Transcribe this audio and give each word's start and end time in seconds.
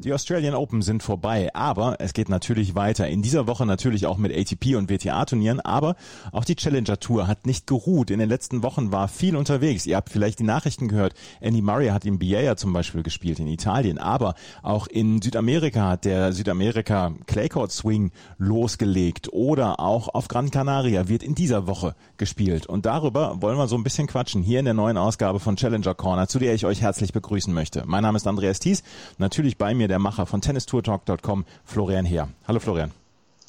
Die 0.00 0.12
Australian 0.12 0.54
Open 0.54 0.80
sind 0.80 1.02
vorbei, 1.02 1.52
aber 1.54 1.96
es 1.98 2.12
geht 2.12 2.28
natürlich 2.28 2.76
weiter. 2.76 3.08
In 3.08 3.20
dieser 3.20 3.48
Woche 3.48 3.66
natürlich 3.66 4.06
auch 4.06 4.16
mit 4.16 4.32
ATP 4.32 4.76
und 4.76 4.88
WTA-Turnieren, 4.88 5.58
aber 5.58 5.96
auch 6.30 6.44
die 6.44 6.54
Challenger 6.54 7.00
Tour 7.00 7.26
hat 7.26 7.46
nicht 7.46 7.66
geruht. 7.66 8.12
In 8.12 8.20
den 8.20 8.28
letzten 8.28 8.62
Wochen 8.62 8.92
war 8.92 9.08
viel 9.08 9.34
unterwegs. 9.34 9.86
Ihr 9.86 9.96
habt 9.96 10.10
vielleicht 10.10 10.38
die 10.38 10.44
Nachrichten 10.44 10.86
gehört. 10.86 11.14
Andy 11.40 11.62
Murray 11.62 11.88
hat 11.88 12.04
in 12.04 12.20
Biella 12.20 12.56
zum 12.56 12.72
Beispiel 12.72 13.02
gespielt, 13.02 13.40
in 13.40 13.48
Italien, 13.48 13.98
aber 13.98 14.36
auch 14.62 14.86
in 14.86 15.20
Südamerika 15.20 15.88
hat 15.88 16.04
der 16.04 16.32
Südamerika 16.32 17.12
Claycourt 17.26 17.72
Swing 17.72 18.12
losgelegt 18.38 19.32
oder 19.32 19.80
auch 19.80 20.14
auf 20.14 20.28
Gran 20.28 20.52
Canaria 20.52 21.08
wird 21.08 21.24
in 21.24 21.34
dieser 21.34 21.66
Woche 21.66 21.96
gespielt. 22.18 22.66
Und 22.66 22.86
darüber 22.86 23.42
wollen 23.42 23.58
wir 23.58 23.66
so 23.66 23.74
ein 23.74 23.82
bisschen 23.82 24.06
quatschen 24.06 24.44
hier 24.44 24.60
in 24.60 24.64
der 24.64 24.74
neuen 24.74 24.96
Ausgabe 24.96 25.40
von 25.40 25.56
Challenger 25.56 25.96
Corner, 25.96 26.28
zu 26.28 26.38
der 26.38 26.54
ich 26.54 26.66
euch 26.66 26.82
herzlich 26.82 27.12
begrüßen 27.12 27.52
möchte. 27.52 27.82
Mein 27.84 28.04
Name 28.04 28.16
ist 28.16 28.28
Andreas 28.28 28.60
Thies, 28.60 28.84
natürlich 29.18 29.58
bei 29.58 29.74
mir 29.74 29.87
der 29.88 29.98
Macher 29.98 30.26
von 30.26 30.40
tennistourtalk.com, 30.40 31.44
Florian 31.64 32.04
Heer. 32.04 32.28
Hallo 32.46 32.60
Florian. 32.60 32.92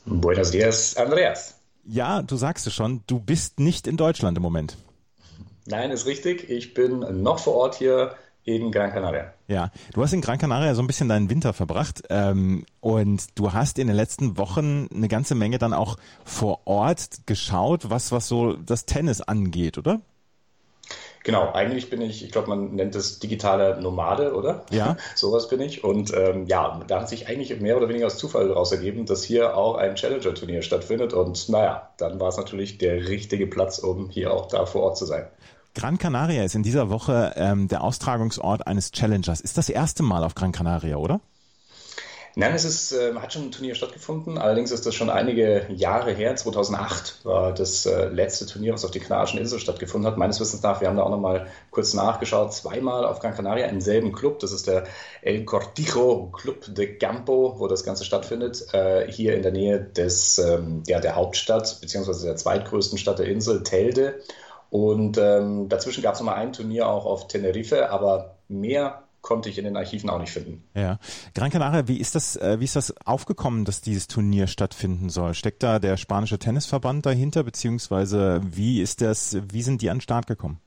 Buenos 0.06 0.52
dias, 0.52 0.98
Andreas. 0.98 1.56
Ja, 1.86 2.22
du 2.22 2.36
sagst 2.36 2.68
es 2.68 2.74
schon, 2.74 3.02
du 3.08 3.20
bist 3.20 3.60
nicht 3.60 3.88
in 3.88 3.98
Deutschland 3.98 4.38
im 4.38 4.44
Moment. 4.44 4.78
Nein, 5.66 5.92
ist 5.92 6.06
richtig. 6.06 6.50
Ich 6.50 6.74
bin 6.74 7.22
noch 7.22 7.40
vor 7.40 7.56
Ort 7.56 7.76
hier 7.76 8.16
in 8.44 8.72
Gran 8.72 8.92
Canaria. 8.92 9.34
Ja, 9.48 9.72
du 9.94 10.02
hast 10.02 10.14
in 10.14 10.22
Gran 10.22 10.38
Canaria 10.38 10.74
so 10.74 10.82
ein 10.82 10.88
bisschen 10.88 11.10
deinen 11.10 11.30
Winter 11.30 11.54
verbracht 11.54 12.04
ähm, 12.10 12.66
und 12.80 13.28
du 13.36 13.54
hast 13.54 13.78
in 13.78 13.88
den 13.88 13.96
letzten 13.96 14.38
Wochen 14.38 14.88
eine 14.94 15.08
ganze 15.08 15.36
Menge 15.36 15.58
dann 15.60 15.74
auch 15.74 15.98
vor 16.24 16.62
Ort 16.66 17.28
geschaut, 17.28 17.90
was, 17.90 18.12
was 18.12 18.28
so 18.28 18.54
das 18.54 18.86
Tennis 18.86 19.22
angeht, 19.22 19.78
oder? 19.78 20.02
Genau, 21.24 21.52
eigentlich 21.52 21.90
bin 21.90 22.02
ich, 22.02 22.24
ich 22.24 22.32
glaube, 22.32 22.50
man 22.50 22.76
nennt 22.76 22.96
es 22.96 23.20
digitale 23.20 23.82
Nomade, 23.82 24.34
oder? 24.34 24.66
Ja. 24.72 24.96
Sowas 25.16 25.50
bin 25.50 25.60
ich. 25.60 25.84
Und 25.84 26.14
ähm, 26.16 26.48
ja, 26.48 26.82
da 26.88 27.02
hat 27.02 27.10
sich 27.10 27.28
eigentlich 27.28 27.60
mehr 27.60 27.78
oder 27.78 27.90
weniger 27.90 28.08
aus 28.08 28.18
Zufall 28.18 28.48
daraus 28.48 28.72
ergeben, 28.72 29.06
dass 29.06 29.24
hier 29.24 29.58
auch 29.58 29.76
ein 29.76 29.96
Challenger-Turnier 29.96 30.62
stattfindet. 30.62 31.14
Und 31.14 31.50
naja, 31.50 31.90
dann 31.98 32.20
war 32.20 32.30
es 32.30 32.38
natürlich 32.38 32.78
der 32.78 33.08
richtige 33.08 33.48
Platz, 33.48 33.80
um 33.80 34.10
hier 34.10 34.34
auch 34.34 34.48
da 34.48 34.66
vor 34.66 34.84
Ort 34.84 34.98
zu 34.98 35.06
sein. 35.06 35.28
Gran 35.76 35.98
Canaria 35.98 36.44
ist 36.44 36.56
in 36.56 36.64
dieser 36.64 36.90
Woche 36.90 37.34
ähm, 37.36 37.68
der 37.68 37.84
Austragungsort 37.84 38.66
eines 38.66 38.92
Challengers. 38.92 39.40
Ist 39.40 39.58
das 39.58 39.70
erste 39.70 40.04
Mal 40.04 40.24
auf 40.24 40.36
Gran 40.36 40.52
Canaria, 40.52 40.98
oder? 40.98 41.20
Nein, 42.36 42.54
es 42.54 42.64
ist, 42.64 42.92
äh, 42.92 43.14
hat 43.16 43.34
schon 43.34 43.46
ein 43.46 43.52
Turnier 43.52 43.76
stattgefunden. 43.76 44.38
Allerdings 44.38 44.72
ist 44.72 44.86
das 44.86 44.96
schon 44.96 45.10
einige 45.10 45.66
Jahre 45.70 46.14
her. 46.14 46.36
2008 46.36 47.26
war 47.26 47.54
das 47.54 47.86
äh, 47.86 48.08
letzte 48.08 48.46
Turnier, 48.46 48.74
was 48.74 48.86
auf 48.86 48.92
die 48.92 49.00
Kanarischen 49.00 49.40
Inseln 49.40 49.60
stattgefunden 49.60 50.10
hat. 50.10 50.18
Meines 50.18 50.40
Wissens 50.40 50.62
nach, 50.62 50.80
wir 50.80 50.88
haben 50.88 50.96
da 50.96 51.04
auch 51.04 51.10
noch 51.10 51.20
mal 51.20 51.48
kurz 51.72 51.94
nachgeschaut, 51.94 52.54
zweimal 52.54 53.06
auf 53.06 53.20
Gran 53.20 53.34
Canaria 53.34 53.66
im 53.66 53.82
selben 53.82 54.12
Club. 54.12 54.40
Das 54.40 54.52
ist 54.52 54.68
der 54.68 54.86
El 55.22 55.44
Cortijo 55.46 56.30
Club 56.32 56.66
de 56.68 56.98
Campo, 56.98 57.56
wo 57.58 57.68
das 57.68 57.84
Ganze 57.84 58.06
stattfindet. 58.06 58.74
Äh, 58.74 59.12
hier 59.12 59.36
in 59.36 59.42
der 59.42 59.52
Nähe 59.52 59.80
des, 59.80 60.38
ähm, 60.38 60.84
ja, 60.88 61.00
der 61.00 61.16
Hauptstadt, 61.16 61.80
beziehungsweise 61.82 62.28
der 62.28 62.36
zweitgrößten 62.36 62.98
Stadt 62.98 63.20
der 63.20 63.28
Insel, 63.28 63.64
Telde. 63.64 64.20
Und 64.70 65.18
ähm, 65.18 65.68
dazwischen 65.68 66.04
gab 66.04 66.14
es 66.14 66.20
noch 66.20 66.28
mal 66.28 66.36
ein 66.36 66.54
Turnier 66.54 66.88
auch 66.88 67.06
auf 67.06 67.28
Tenerife, 67.28 67.90
aber 67.90 68.36
mehr 68.48 69.04
konnte 69.22 69.50
ich 69.50 69.58
in 69.58 69.66
den 69.66 69.78
Archiven 69.78 70.10
auch 70.10 70.20
nicht 70.20 70.32
finden. 70.32 70.64
Ja. 70.74 71.00
Gran 71.34 71.50
Canaria, 71.50 71.88
wie 71.88 71.98
ist 71.98 72.16
das, 72.16 72.36
äh, 72.36 72.60
wie 72.60 72.66
ist 72.66 72.76
das 72.76 72.96
aufgekommen, 73.06 73.66
dass 73.66 73.82
dieses 73.82 74.08
Turnier 74.08 74.48
stattfinden 74.48 75.10
soll? 75.10 75.34
Steckt 75.34 75.64
da 75.64 75.80
der 75.80 75.98
spanische 75.98 76.40
Tennisverband 76.40 77.06
dahinter, 77.06 77.44
beziehungsweise 77.44 78.42
wie 78.44 78.82
ist 78.82 79.02
das, 79.02 79.38
wie 79.52 79.62
sind 79.62 79.82
die 79.82 79.90
an 79.90 79.98
den 79.98 80.02
Start 80.02 80.28
gekommen? 80.28 80.60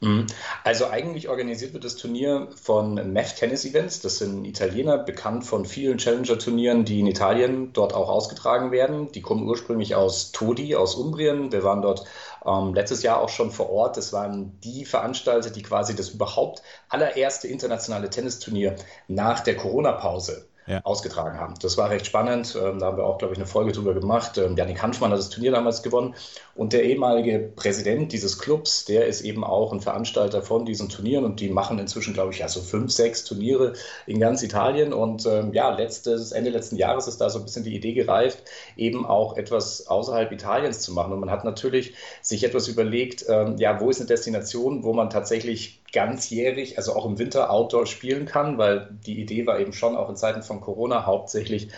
Mhm. 0.00 0.26
Also 0.62 0.86
eigentlich 0.86 1.28
organisiert 1.28 1.72
wird 1.72 1.84
das 1.84 1.96
Turnier 1.96 2.48
von 2.54 2.94
MEF 2.94 3.34
Tennis 3.34 3.64
Events. 3.64 4.00
Das 4.00 4.18
sind 4.18 4.44
Italiener, 4.44 4.98
bekannt 4.98 5.44
von 5.44 5.64
vielen 5.64 5.98
Challenger-Turnieren, 5.98 6.84
die 6.84 7.00
in 7.00 7.06
Italien 7.06 7.72
dort 7.72 7.94
auch 7.94 8.08
ausgetragen 8.08 8.70
werden. 8.70 9.10
Die 9.12 9.22
kommen 9.22 9.48
ursprünglich 9.48 9.94
aus 9.94 10.30
Todi, 10.30 10.76
aus 10.76 10.94
Umbrien. 10.94 11.50
Wir 11.50 11.64
waren 11.64 11.82
dort 11.82 12.04
ähm, 12.46 12.74
letztes 12.74 13.02
Jahr 13.02 13.20
auch 13.20 13.28
schon 13.28 13.50
vor 13.50 13.70
Ort. 13.70 13.96
Das 13.96 14.12
waren 14.12 14.58
die 14.60 14.84
Veranstalter, 14.84 15.50
die 15.50 15.62
quasi 15.62 15.96
das 15.96 16.10
überhaupt 16.10 16.62
allererste 16.88 17.48
internationale 17.48 18.08
Tennisturnier 18.08 18.76
nach 19.08 19.40
der 19.40 19.56
Corona-Pause 19.56 20.46
ja. 20.68 20.80
ausgetragen 20.84 21.40
haben. 21.40 21.54
Das 21.60 21.76
war 21.78 21.90
recht 21.90 22.06
spannend. 22.06 22.56
Ähm, 22.60 22.78
da 22.78 22.86
haben 22.86 22.98
wir 22.98 23.04
auch, 23.04 23.18
glaube 23.18 23.32
ich, 23.32 23.38
eine 23.38 23.46
Folge 23.46 23.72
drüber 23.72 23.94
gemacht. 23.94 24.38
Ähm, 24.38 24.56
Janik 24.56 24.82
Hanschmann 24.82 25.10
hat 25.10 25.18
das 25.18 25.30
Turnier 25.30 25.50
damals 25.50 25.82
gewonnen. 25.82 26.14
Und 26.58 26.72
der 26.72 26.82
ehemalige 26.82 27.38
Präsident 27.38 28.12
dieses 28.12 28.40
Clubs, 28.40 28.84
der 28.84 29.06
ist 29.06 29.20
eben 29.20 29.44
auch 29.44 29.72
ein 29.72 29.80
Veranstalter 29.80 30.42
von 30.42 30.64
diesen 30.64 30.88
Turnieren. 30.88 31.24
Und 31.24 31.38
die 31.38 31.50
machen 31.50 31.78
inzwischen, 31.78 32.14
glaube 32.14 32.32
ich, 32.32 32.40
ja 32.40 32.48
so 32.48 32.60
fünf, 32.60 32.90
sechs 32.90 33.22
Turniere 33.22 33.74
in 34.08 34.18
ganz 34.18 34.42
Italien. 34.42 34.92
Und 34.92 35.24
ähm, 35.24 35.52
ja, 35.52 35.72
letztes, 35.72 36.32
Ende 36.32 36.50
letzten 36.50 36.74
Jahres 36.74 37.06
ist 37.06 37.18
da 37.20 37.30
so 37.30 37.38
ein 37.38 37.44
bisschen 37.44 37.62
die 37.62 37.76
Idee 37.76 37.92
gereift, 37.92 38.42
eben 38.76 39.06
auch 39.06 39.36
etwas 39.36 39.86
außerhalb 39.86 40.32
Italiens 40.32 40.80
zu 40.80 40.92
machen. 40.92 41.12
Und 41.12 41.20
man 41.20 41.30
hat 41.30 41.44
natürlich 41.44 41.94
sich 42.22 42.42
etwas 42.42 42.66
überlegt, 42.66 43.26
ähm, 43.28 43.54
ja, 43.58 43.80
wo 43.80 43.88
ist 43.88 44.00
eine 44.00 44.08
Destination, 44.08 44.82
wo 44.82 44.92
man 44.92 45.10
tatsächlich 45.10 45.80
ganzjährig, 45.92 46.76
also 46.76 46.94
auch 46.94 47.06
im 47.06 47.20
Winter 47.20 47.50
Outdoor 47.50 47.86
spielen 47.86 48.26
kann, 48.26 48.58
weil 48.58 48.90
die 49.06 49.20
Idee 49.20 49.46
war 49.46 49.60
eben 49.60 49.72
schon 49.72 49.96
auch 49.96 50.10
in 50.10 50.16
Zeiten 50.16 50.42
von 50.42 50.60
Corona 50.60 51.06
hauptsächlich 51.06 51.68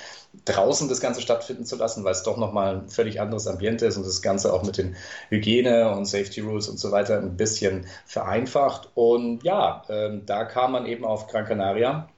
draußen 0.44 0.88
das 0.88 1.00
Ganze 1.00 1.20
stattfinden 1.20 1.64
zu 1.64 1.76
lassen, 1.76 2.04
weil 2.04 2.12
es 2.12 2.22
doch 2.22 2.36
nochmal 2.36 2.76
ein 2.76 2.88
völlig 2.88 3.20
anderes 3.20 3.46
Ambiente 3.46 3.86
ist 3.86 3.96
und 3.96 4.06
das 4.06 4.22
Ganze 4.22 4.52
auch 4.52 4.62
mit 4.62 4.78
den 4.78 4.96
Hygiene- 5.28 5.90
und 5.90 6.06
Safety 6.06 6.40
Rules 6.40 6.68
und 6.68 6.78
so 6.78 6.92
weiter 6.92 7.18
ein 7.18 7.36
bisschen 7.36 7.86
vereinfacht. 8.06 8.90
Und 8.94 9.42
ja, 9.42 9.82
ähm, 9.88 10.22
da 10.26 10.44
kam 10.44 10.72
man 10.72 10.86
eben 10.86 11.04
auf 11.04 11.26
Gran 11.26 11.46
Canaria 11.46 12.08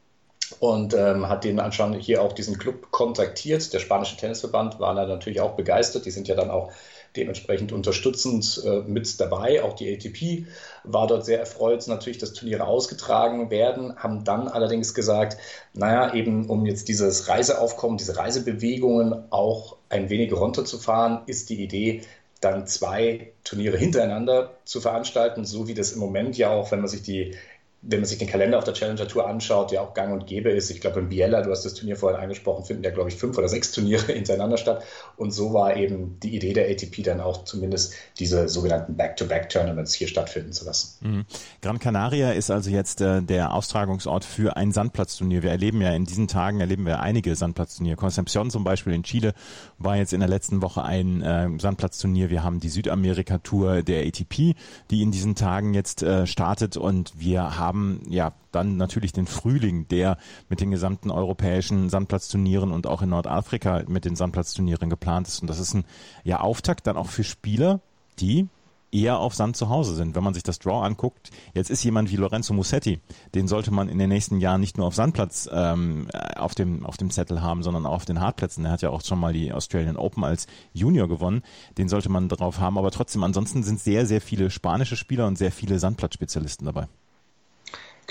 und 0.61 0.95
ähm, 0.95 1.29
hat 1.29 1.45
den 1.45 1.59
anscheinend 1.59 2.03
hier 2.03 2.23
auch 2.23 2.33
diesen 2.35 2.59
Club 2.59 2.91
kontaktiert. 2.91 3.73
Der 3.73 3.79
spanische 3.79 4.17
Tennisverband 4.17 4.79
war 4.79 4.95
da 4.95 5.07
natürlich 5.07 5.41
auch 5.41 5.53
begeistert. 5.57 6.05
Die 6.05 6.11
sind 6.11 6.29
ja 6.29 6.35
dann 6.35 6.51
auch 6.51 6.71
dementsprechend 7.17 7.73
unterstützend 7.73 8.63
äh, 8.65 8.81
mit 8.81 9.21
dabei. 9.21 9.63
Auch 9.63 9.75
die 9.75 9.93
ATP 9.95 10.47
war 10.85 11.07
dort 11.07 11.25
sehr 11.25 11.39
erfreut, 11.39 11.87
natürlich, 11.89 12.19
dass 12.19 12.33
Turniere 12.33 12.67
ausgetragen 12.67 13.51
werden, 13.51 13.97
haben 13.97 14.25
dann 14.25 14.49
allerdings 14.49 14.95
gesagt, 14.95 15.37
naja, 15.75 16.15
eben 16.15 16.49
um 16.49 16.67
jetzt 16.67 16.89
dieses 16.89 17.29
Reiseaufkommen, 17.29 17.99
diese 17.99 18.17
Reisebewegungen 18.17 19.25
auch 19.31 19.77
ein 19.89 20.11
wenig 20.11 20.33
runterzufahren, 20.33 21.23
ist 21.27 21.51
die 21.51 21.63
Idee, 21.63 22.03
dann 22.41 22.67
zwei 22.67 23.33
Turniere 23.45 23.77
hintereinander 23.79 24.55
zu 24.65 24.81
veranstalten, 24.81 25.45
so 25.45 25.69
wie 25.69 25.75
das 25.75 25.93
im 25.93 26.01
Moment 26.01 26.37
ja 26.37 26.51
auch, 26.51 26.73
wenn 26.73 26.81
man 26.81 26.89
sich 26.89 27.03
die 27.03 27.37
wenn 27.85 27.99
man 27.99 28.07
sich 28.07 28.19
den 28.19 28.29
Kalender 28.29 28.59
auf 28.59 28.65
der 28.65 28.75
Challenger 28.75 29.09
Tour 29.09 29.29
anschaut, 29.29 29.73
der 29.73 29.83
auch 29.83 29.93
gang 29.93 30.13
und 30.13 30.27
gäbe 30.27 30.51
ist, 30.51 30.71
ich 30.71 30.81
glaube 30.81 31.01
in 31.01 31.09
Biella, 31.09 31.43
du 31.43 31.51
hast 31.51 31.65
das 31.65 31.75
Turnier 31.75 31.97
vorhin 31.97 32.21
angesprochen, 32.21 32.65
finden 32.65 32.85
ja, 32.85 32.91
glaube 32.91 33.09
ich, 33.09 33.17
fünf 33.17 33.37
oder 33.37 33.49
sechs 33.49 33.73
Turniere 33.73 34.13
hintereinander 34.13 34.57
statt. 34.57 34.85
Und 35.17 35.33
so 35.33 35.53
war 35.53 35.77
eben 35.77 36.21
die 36.21 36.37
Idee 36.37 36.53
der 36.53 36.71
ATP 36.71 37.03
dann 37.03 37.21
auch 37.21 37.45
zumindest 37.45 37.95
diese 38.21 38.49
sogenannten 38.49 38.97
Back-to-Back-Tournaments 38.97 39.95
hier 39.95 40.07
stattfinden 40.07 40.53
zu 40.53 40.65
lassen. 40.65 41.07
Mhm. 41.07 41.25
Gran 41.61 41.81
Canaria 41.81 42.31
ist 42.31 42.53
also 42.53 42.71
jetzt 42.71 43.01
äh, 43.01 43.21
der 43.21 43.53
Austragungsort 43.53 44.25
für 44.25 44.57
ein 44.57 44.71
Sandplatzturnier. 44.71 45.43
Wir 45.43 45.51
erleben 45.51 45.81
ja 45.81 45.93
in 45.93 46.05
diesen 46.05 46.29
Tagen 46.29 46.61
erleben 46.61 46.87
wir 46.87 47.01
einige 47.01 47.35
Sandplatzturniere. 47.35 47.97
Concepcion 47.97 48.51
zum 48.51 48.63
Beispiel 48.63 48.93
in 48.93 49.03
Chile 49.03 49.35
war 49.79 49.97
jetzt 49.97 50.13
in 50.13 50.21
der 50.21 50.29
letzten 50.29 50.63
Woche 50.63 50.85
ein 50.85 51.21
äh, 51.23 51.49
Sandplatzturnier. 51.59 52.31
Wir 52.31 52.45
haben 52.45 52.61
die 52.61 52.69
Südamerika-Tour 52.69 53.83
der 53.83 54.07
ATP, 54.07 54.55
die 54.91 55.03
in 55.03 55.11
diesen 55.11 55.35
Tagen 55.35 55.75
jetzt 55.75 56.05
äh, 56.05 56.29
startet 56.29 56.77
und 56.77 57.19
wir 57.19 57.59
haben 57.59 57.72
haben 57.73 58.03
ja 58.07 58.33
dann 58.51 58.77
natürlich 58.77 59.13
den 59.13 59.27
Frühling, 59.27 59.89
der 59.89 60.19
mit 60.51 60.61
den 60.61 60.71
gesamten 60.71 61.11
europäischen 61.11 61.89
Sandplatzturnieren 61.89 62.71
und 62.71 62.87
auch 62.87 63.01
in 63.01 63.09
Nordafrika 63.09 63.85
mit 63.89 64.05
den 64.05 64.15
Sandplatzturnieren 64.15 64.91
geplant 64.91 65.27
ist. 65.27 65.41
Und 65.41 65.49
das 65.49 65.59
ist 65.59 65.75
ein 65.75 65.85
ja 66.23 66.41
Auftakt 66.41 66.87
dann 66.87 66.99
auch 66.99 67.09
für 67.09 67.25
Spieler, 67.25 67.81
die 68.19 68.49
eher 68.93 69.19
auf 69.19 69.35
Sand 69.35 69.57
zu 69.57 69.71
Hause 69.71 69.95
sind. 69.95 70.15
Wenn 70.15 70.23
man 70.23 70.35
sich 70.35 70.43
das 70.43 70.59
Draw 70.59 70.85
anguckt, 70.85 71.31
jetzt 71.55 71.71
ist 71.71 71.83
jemand 71.83 72.11
wie 72.11 72.17
Lorenzo 72.17 72.53
Musetti, 72.53 73.01
den 73.35 73.49
sollte 73.49 73.71
man 73.73 73.89
in 73.89 73.99
den 73.99 74.11
nächsten 74.11 74.39
Jahren 74.39 74.61
nicht 74.61 74.77
nur 74.77 74.87
auf 74.87 74.95
Sandplatz 74.95 75.49
ähm, 75.51 76.09
auf 76.37 76.55
dem 76.55 76.85
auf 76.85 76.99
dem 76.99 77.11
Zettel 77.11 77.41
haben, 77.41 77.63
sondern 77.63 77.87
auch 77.87 77.95
auf 77.95 78.05
den 78.05 78.21
Hartplätzen. 78.21 78.67
Er 78.67 78.73
hat 78.73 78.83
ja 78.83 78.91
auch 78.91 79.03
schon 79.03 79.19
mal 79.19 79.33
die 79.33 79.53
Australian 79.53 79.97
Open 79.97 80.25
als 80.25 80.47
Junior 80.75 81.09
gewonnen. 81.09 81.43
Den 81.79 81.89
sollte 81.89 82.11
man 82.11 82.29
drauf 82.29 82.61
haben. 82.61 82.77
Aber 82.77 82.91
trotzdem, 82.91 83.25
ansonsten 83.25 83.63
sind 83.63 83.81
sehr 83.81 84.05
sehr 84.05 84.21
viele 84.21 84.51
spanische 84.51 84.97
Spieler 84.97 85.27
und 85.27 85.39
sehr 85.39 85.53
viele 85.53 85.79
Sandplatzspezialisten 85.79 86.67
dabei. 86.67 86.87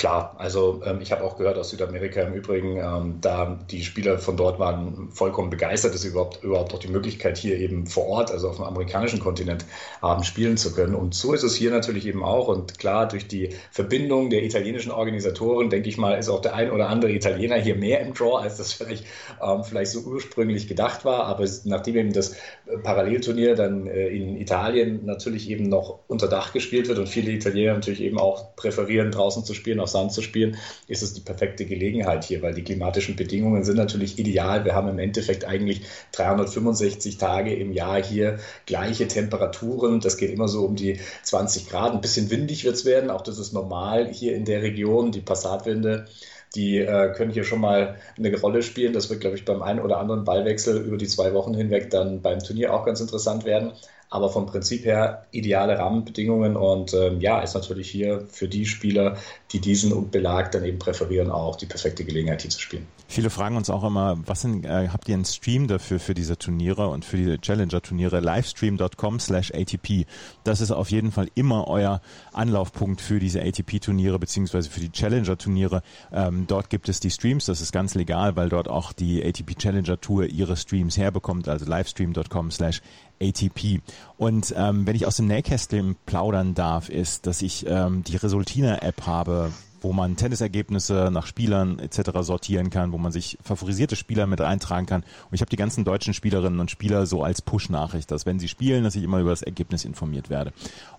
Klar, 0.01 0.33
also 0.39 0.81
ähm, 0.83 1.00
ich 1.00 1.12
habe 1.12 1.24
auch 1.24 1.38
gehört 1.38 1.59
aus 1.59 1.69
Südamerika 1.69 2.21
im 2.21 2.33
Übrigen, 2.33 2.77
ähm, 2.77 3.19
da 3.21 3.59
die 3.69 3.83
Spieler 3.83 4.18
von 4.18 4.36
dort 4.36 4.57
waren 4.57 5.09
vollkommen 5.12 5.51
begeistert, 5.51 5.94
dass 5.94 6.01
sie 6.01 6.07
überhaupt, 6.07 6.44
überhaupt 6.44 6.74
auch 6.74 6.80
die 6.80 6.88
Möglichkeit 6.88 7.38
hier 7.38 7.56
eben 7.59 7.86
vor 7.86 8.07
Ort, 8.07 8.31
also 8.31 8.50
auf 8.50 8.56
dem 8.56 8.65
amerikanischen 8.65 9.19
Kontinent, 9.19 9.63
haben 10.01 10.24
spielen 10.24 10.57
zu 10.57 10.74
können. 10.74 10.95
Und 10.95 11.13
so 11.13 11.33
ist 11.33 11.44
es 11.44 11.53
hier 11.56 11.69
natürlich 11.69 12.07
eben 12.07 12.24
auch. 12.24 12.48
Und 12.48 12.80
klar, 12.80 13.07
durch 13.07 13.27
die 13.27 13.50
Verbindung 13.69 14.31
der 14.31 14.42
italienischen 14.42 14.92
Organisatoren, 14.92 15.69
denke 15.69 15.88
ich 15.88 16.00
mal, 16.00 16.18
ist 16.18 16.30
auch 16.30 16.42
der 16.42 16.56
ein 16.56 16.71
oder 16.71 16.89
andere 16.89 17.12
Italiener 17.12 17.57
hier 17.57 17.75
mehr 17.75 18.00
im 18.01 18.15
Draw, 18.15 18.38
als 18.38 18.57
das 18.57 18.74
vielleicht, 18.74 19.06
ähm, 19.39 19.63
vielleicht 19.63 19.92
so 19.92 20.00
ursprünglich 20.00 20.68
gedacht 20.68 21.06
war. 21.06 21.25
Aber 21.25 21.45
nachdem 21.65 21.95
eben 21.97 22.12
das 22.12 22.38
Parallelturnier 22.81 23.54
dann 23.54 23.86
äh, 23.86 24.07
in 24.07 24.36
Italien 24.36 25.06
natürlich 25.06 25.47
eben 25.47 25.69
noch 25.69 26.00
unter 26.07 26.27
Dach 26.27 26.54
gespielt 26.54 26.88
wird 26.88 26.97
und 26.97 27.07
viele 27.07 27.31
Italiener 27.31 27.74
natürlich 27.75 28.01
eben 28.01 28.18
auch 28.18 28.56
präferieren, 28.56 29.12
draußen 29.12 29.45
zu 29.45 29.54
spielen, 29.54 29.80
auf 29.80 29.90
Sand 29.91 30.11
zu 30.11 30.21
spielen, 30.21 30.57
ist 30.88 31.03
es 31.03 31.13
die 31.13 31.21
perfekte 31.21 31.65
Gelegenheit 31.65 32.23
hier, 32.23 32.41
weil 32.41 32.53
die 32.53 32.63
klimatischen 32.63 33.15
Bedingungen 33.15 33.63
sind 33.63 33.77
natürlich 33.77 34.17
ideal. 34.19 34.65
Wir 34.65 34.75
haben 34.75 34.88
im 34.88 34.99
Endeffekt 34.99 35.45
eigentlich 35.45 35.81
365 36.13 37.17
Tage 37.17 37.53
im 37.53 37.71
Jahr 37.71 38.01
hier 38.01 38.39
gleiche 38.65 39.07
Temperaturen. 39.07 39.99
Das 39.99 40.17
geht 40.17 40.31
immer 40.31 40.47
so 40.47 40.65
um 40.65 40.75
die 40.75 40.99
20 41.23 41.69
Grad. 41.69 41.93
Ein 41.93 42.01
bisschen 42.01 42.29
windig 42.29 42.63
wird 42.63 42.75
es 42.75 42.85
werden. 42.85 43.09
Auch 43.09 43.21
das 43.21 43.38
ist 43.38 43.53
normal 43.53 44.07
hier 44.11 44.35
in 44.35 44.45
der 44.45 44.61
Region. 44.61 45.11
Die 45.11 45.21
Passatwinde 45.21 46.07
die 46.53 46.79
äh, 46.79 47.13
können 47.13 47.31
hier 47.31 47.45
schon 47.45 47.61
mal 47.61 47.95
eine 48.17 48.37
Rolle 48.37 48.61
spielen. 48.61 48.91
Das 48.91 49.09
wird, 49.09 49.21
glaube 49.21 49.37
ich, 49.37 49.45
beim 49.45 49.61
einen 49.61 49.79
oder 49.79 49.99
anderen 49.99 50.25
Ballwechsel 50.25 50.81
über 50.81 50.97
die 50.97 51.07
zwei 51.07 51.33
Wochen 51.33 51.53
hinweg 51.53 51.89
dann 51.89 52.21
beim 52.21 52.39
Turnier 52.39 52.73
auch 52.73 52.85
ganz 52.85 52.99
interessant 52.99 53.45
werden 53.45 53.71
aber 54.11 54.29
vom 54.29 54.45
Prinzip 54.45 54.85
her 54.85 55.25
ideale 55.31 55.79
Rahmenbedingungen 55.79 56.57
und 56.57 56.93
ähm, 56.93 57.21
ja, 57.21 57.39
ist 57.39 57.53
natürlich 57.53 57.89
hier 57.89 58.25
für 58.29 58.49
die 58.49 58.65
Spieler, 58.65 59.15
die 59.53 59.59
diesen 59.59 60.11
Belag 60.11 60.51
dann 60.51 60.65
eben 60.65 60.79
präferieren, 60.79 61.31
auch 61.31 61.55
die 61.55 61.65
perfekte 61.65 62.03
Gelegenheit, 62.03 62.41
hier 62.41 62.51
zu 62.51 62.59
spielen. 62.59 62.85
Viele 63.07 63.29
fragen 63.29 63.55
uns 63.55 63.69
auch 63.69 63.85
immer, 63.85 64.17
was 64.25 64.41
sind, 64.41 64.65
äh, 64.65 64.89
habt 64.89 65.07
ihr 65.07 65.15
einen 65.15 65.23
Stream 65.23 65.67
dafür 65.67 65.99
für 65.99 66.13
diese 66.13 66.37
Turniere 66.37 66.89
und 66.89 67.05
für 67.05 67.15
die 67.15 67.37
Challenger-Turniere? 67.37 68.19
Livestream.com 68.19 69.19
slash 69.21 69.51
ATP. 69.53 70.05
Das 70.43 70.59
ist 70.59 70.71
auf 70.71 70.91
jeden 70.91 71.11
Fall 71.13 71.29
immer 71.33 71.69
euer 71.69 72.01
Anlaufpunkt 72.33 72.99
für 72.99 73.19
diese 73.19 73.41
ATP-Turniere 73.41 74.19
beziehungsweise 74.19 74.69
für 74.69 74.81
die 74.81 74.91
Challenger-Turniere. 74.91 75.83
Ähm, 76.11 76.45
dort 76.47 76.69
gibt 76.69 76.89
es 76.89 76.99
die 76.99 77.11
Streams, 77.11 77.45
das 77.45 77.61
ist 77.61 77.71
ganz 77.71 77.95
legal, 77.95 78.35
weil 78.35 78.49
dort 78.49 78.67
auch 78.67 78.91
die 78.91 79.23
ATP 79.23 79.55
Challenger 79.57 80.01
Tour 80.01 80.25
ihre 80.25 80.57
Streams 80.57 80.97
herbekommt, 80.97 81.47
also 81.47 81.65
livestream.com 81.65 82.51
slash 82.51 82.81
ATP. 83.21 83.81
Und 84.18 84.53
ähm, 84.57 84.88
wenn 84.88 84.95
ich 84.95 85.06
aus 85.06 85.18
dem 85.18 85.27
Nähkästchen 85.27 85.95
plaudern 86.06 86.53
darf, 86.53 86.89
ist, 86.89 87.27
dass 87.27 87.41
ich 87.41 87.65
ähm, 87.68 88.03
die 88.03 88.18
Resultina-App 88.18 89.06
habe, 89.06 89.51
wo 89.81 89.94
man 89.94 90.15
Tennisergebnisse 90.15 91.09
nach 91.12 91.25
Spielern 91.25 91.79
etc. 91.79 92.12
sortieren 92.21 92.69
kann, 92.69 92.91
wo 92.91 92.97
man 92.97 93.12
sich 93.12 93.38
favorisierte 93.44 93.95
Spieler 93.95 94.27
mit 94.27 94.39
eintragen 94.39 94.85
kann. 94.85 95.01
Und 95.01 95.33
ich 95.33 95.41
habe 95.41 95.50
die 95.50 95.56
ganzen 95.56 95.83
deutschen 95.83 96.13
Spielerinnen 96.13 96.59
und 96.59 96.71
Spieler 96.71 97.06
so 97.06 97.23
als 97.23 97.41
Push-Nachricht, 97.41 98.12
dass 98.12 98.25
wenn 98.25 98.39
sie 98.39 98.47
spielen, 98.47 98.83
dass 98.83 98.95
ich 98.95 99.03
immer 99.03 99.19
über 99.19 99.31
das 99.31 99.41
Ergebnis 99.41 99.83
informiert 99.83 100.29
werde. 100.29 100.53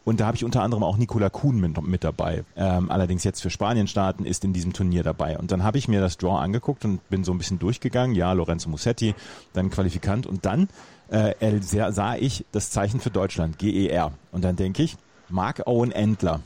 Und 0.04 0.20
da 0.20 0.26
habe 0.26 0.36
ich 0.36 0.44
unter 0.44 0.62
anderem 0.62 0.82
auch 0.82 0.96
Nikola 0.96 1.30
Kuhn 1.30 1.60
mit, 1.60 1.80
mit 1.80 2.02
dabei. 2.02 2.44
Ähm, 2.56 2.90
allerdings 2.90 3.22
jetzt 3.24 3.40
für 3.40 3.50
Spanien 3.50 3.86
starten, 3.86 4.24
ist 4.24 4.44
in 4.44 4.52
diesem 4.52 4.72
Turnier 4.72 5.04
dabei. 5.04 5.38
Und 5.38 5.52
dann 5.52 5.62
habe 5.62 5.78
ich 5.78 5.86
mir 5.86 6.00
das 6.00 6.18
Draw 6.18 6.38
angeguckt 6.38 6.84
und 6.84 7.08
bin 7.08 7.22
so 7.22 7.32
ein 7.32 7.38
bisschen 7.38 7.60
durchgegangen. 7.60 8.16
Ja, 8.16 8.32
Lorenzo 8.32 8.68
Musetti, 8.68 9.14
dann 9.52 9.70
Qualifikant 9.70 10.26
und 10.26 10.44
dann 10.44 10.68
äh, 11.12 11.60
sah 11.60 12.16
ich 12.16 12.44
das 12.52 12.70
Zeichen 12.70 13.00
für 13.00 13.10
Deutschland, 13.10 13.58
GER. 13.58 14.12
Und 14.32 14.42
dann 14.42 14.56
denke 14.56 14.82
ich, 14.82 14.96
Mark 15.28 15.66
Owen 15.66 15.92
Endler. 15.92 16.40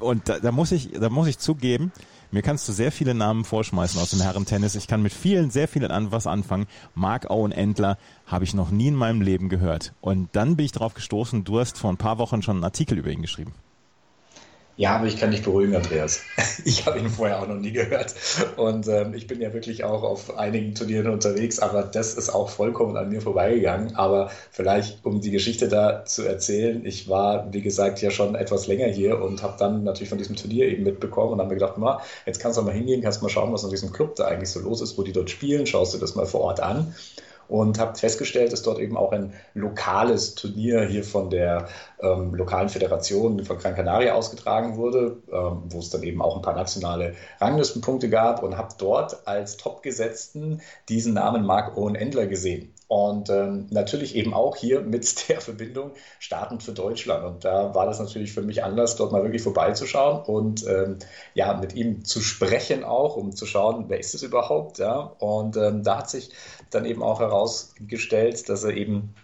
Und 0.00 0.28
da, 0.28 0.38
da, 0.38 0.52
muss 0.52 0.72
ich, 0.72 0.92
da 0.92 1.08
muss 1.08 1.28
ich 1.28 1.38
zugeben, 1.38 1.92
mir 2.30 2.42
kannst 2.42 2.68
du 2.68 2.72
sehr 2.72 2.92
viele 2.92 3.14
Namen 3.14 3.44
vorschmeißen 3.44 3.98
aus 4.00 4.10
dem 4.10 4.20
Herrentennis. 4.20 4.74
Ich 4.74 4.86
kann 4.86 5.02
mit 5.02 5.14
vielen, 5.14 5.50
sehr 5.50 5.66
vielen 5.66 5.90
an 5.90 6.12
was 6.12 6.26
anfangen. 6.26 6.66
Mark 6.94 7.30
Owen 7.30 7.52
Endler 7.52 7.96
habe 8.26 8.44
ich 8.44 8.52
noch 8.52 8.70
nie 8.70 8.88
in 8.88 8.94
meinem 8.94 9.22
Leben 9.22 9.48
gehört. 9.48 9.94
Und 10.02 10.28
dann 10.32 10.56
bin 10.56 10.66
ich 10.66 10.72
darauf 10.72 10.92
gestoßen, 10.92 11.44
du 11.44 11.58
hast 11.58 11.78
vor 11.78 11.90
ein 11.90 11.96
paar 11.96 12.18
Wochen 12.18 12.42
schon 12.42 12.56
einen 12.56 12.64
Artikel 12.64 12.98
über 12.98 13.10
ihn 13.10 13.22
geschrieben. 13.22 13.54
Ja, 14.78 14.94
aber 14.94 15.06
ich 15.06 15.16
kann 15.16 15.32
dich 15.32 15.42
beruhigen, 15.42 15.74
Andreas. 15.74 16.20
Ich 16.64 16.86
habe 16.86 16.98
ihn 17.00 17.08
vorher 17.08 17.40
auch 17.40 17.48
noch 17.48 17.56
nie 17.56 17.72
gehört. 17.72 18.14
Und 18.56 18.86
ähm, 18.86 19.12
ich 19.14 19.26
bin 19.26 19.40
ja 19.40 19.52
wirklich 19.52 19.82
auch 19.82 20.04
auf 20.04 20.36
einigen 20.36 20.74
Turnieren 20.74 21.10
unterwegs, 21.10 21.58
aber 21.58 21.82
das 21.82 22.14
ist 22.14 22.30
auch 22.30 22.48
vollkommen 22.48 22.96
an 22.96 23.08
mir 23.08 23.20
vorbeigegangen. 23.20 23.96
Aber 23.96 24.30
vielleicht, 24.52 25.04
um 25.04 25.20
die 25.20 25.32
Geschichte 25.32 25.66
da 25.66 26.04
zu 26.04 26.22
erzählen, 26.22 26.84
ich 26.84 27.08
war, 27.08 27.52
wie 27.52 27.60
gesagt, 27.62 28.02
ja 28.02 28.12
schon 28.12 28.36
etwas 28.36 28.68
länger 28.68 28.86
hier 28.86 29.20
und 29.20 29.42
habe 29.42 29.56
dann 29.58 29.82
natürlich 29.82 30.10
von 30.10 30.18
diesem 30.18 30.36
Turnier 30.36 30.66
eben 30.66 30.84
mitbekommen 30.84 31.32
und 31.32 31.38
habe 31.40 31.48
mir 31.48 31.56
gedacht, 31.58 31.74
na, 31.78 32.00
jetzt 32.24 32.38
kannst 32.38 32.56
du 32.56 32.62
mal 32.62 32.72
hingehen, 32.72 33.02
kannst 33.02 33.20
mal 33.20 33.28
schauen, 33.28 33.52
was 33.52 33.64
in 33.64 33.70
diesem 33.70 33.92
Club 33.92 34.14
da 34.14 34.26
eigentlich 34.26 34.50
so 34.50 34.60
los 34.60 34.80
ist, 34.80 34.96
wo 34.96 35.02
die 35.02 35.12
dort 35.12 35.30
spielen, 35.30 35.66
schaust 35.66 35.94
du 35.94 35.98
das 35.98 36.14
mal 36.14 36.26
vor 36.26 36.42
Ort 36.42 36.60
an 36.60 36.94
und 37.48 37.78
habe 37.78 37.98
festgestellt, 37.98 38.52
dass 38.52 38.62
dort 38.62 38.78
eben 38.78 38.96
auch 38.96 39.12
ein 39.12 39.32
lokales 39.54 40.34
Turnier 40.34 40.84
hier 40.84 41.02
von 41.02 41.30
der 41.30 41.68
ähm, 42.00 42.34
lokalen 42.34 42.68
Föderation 42.68 43.44
von 43.44 43.58
Gran 43.58 43.74
Canaria 43.74 44.14
ausgetragen 44.14 44.76
wurde, 44.76 45.16
ähm, 45.32 45.62
wo 45.68 45.78
es 45.78 45.90
dann 45.90 46.02
eben 46.02 46.20
auch 46.22 46.36
ein 46.36 46.42
paar 46.42 46.54
nationale 46.54 47.14
Ranglistenpunkte 47.40 48.10
gab 48.10 48.42
und 48.42 48.56
habe 48.56 48.74
dort 48.78 49.26
als 49.26 49.56
Topgesetzten 49.56 50.60
diesen 50.88 51.14
Namen 51.14 51.44
Mark 51.44 51.76
Owen 51.76 51.94
Endler 51.94 52.26
gesehen. 52.26 52.72
Und 52.88 53.28
ähm, 53.28 53.66
natürlich 53.70 54.16
eben 54.16 54.32
auch 54.32 54.56
hier 54.56 54.80
mit 54.80 55.28
der 55.28 55.42
Verbindung 55.42 55.92
startend 56.18 56.62
für 56.62 56.72
Deutschland. 56.72 57.24
Und 57.24 57.44
da 57.44 57.74
war 57.74 57.86
das 57.86 58.00
natürlich 58.00 58.32
für 58.32 58.42
mich 58.42 58.64
anders, 58.64 58.96
dort 58.96 59.12
mal 59.12 59.22
wirklich 59.22 59.42
vorbeizuschauen 59.42 60.24
und 60.24 60.66
ähm, 60.66 60.98
ja, 61.34 61.54
mit 61.54 61.74
ihm 61.74 62.04
zu 62.04 62.20
sprechen 62.22 62.84
auch, 62.84 63.16
um 63.16 63.36
zu 63.36 63.44
schauen, 63.44 63.84
wer 63.88 64.00
ist 64.00 64.14
es 64.14 64.22
überhaupt. 64.22 64.78
Ja? 64.78 64.98
Und 65.18 65.56
ähm, 65.58 65.82
da 65.82 65.98
hat 65.98 66.08
sich 66.08 66.30
dann 66.70 66.86
eben 66.86 67.02
auch 67.02 67.20
herausgestellt, 67.20 68.48
dass 68.48 68.64
er 68.64 68.74
eben 68.74 69.14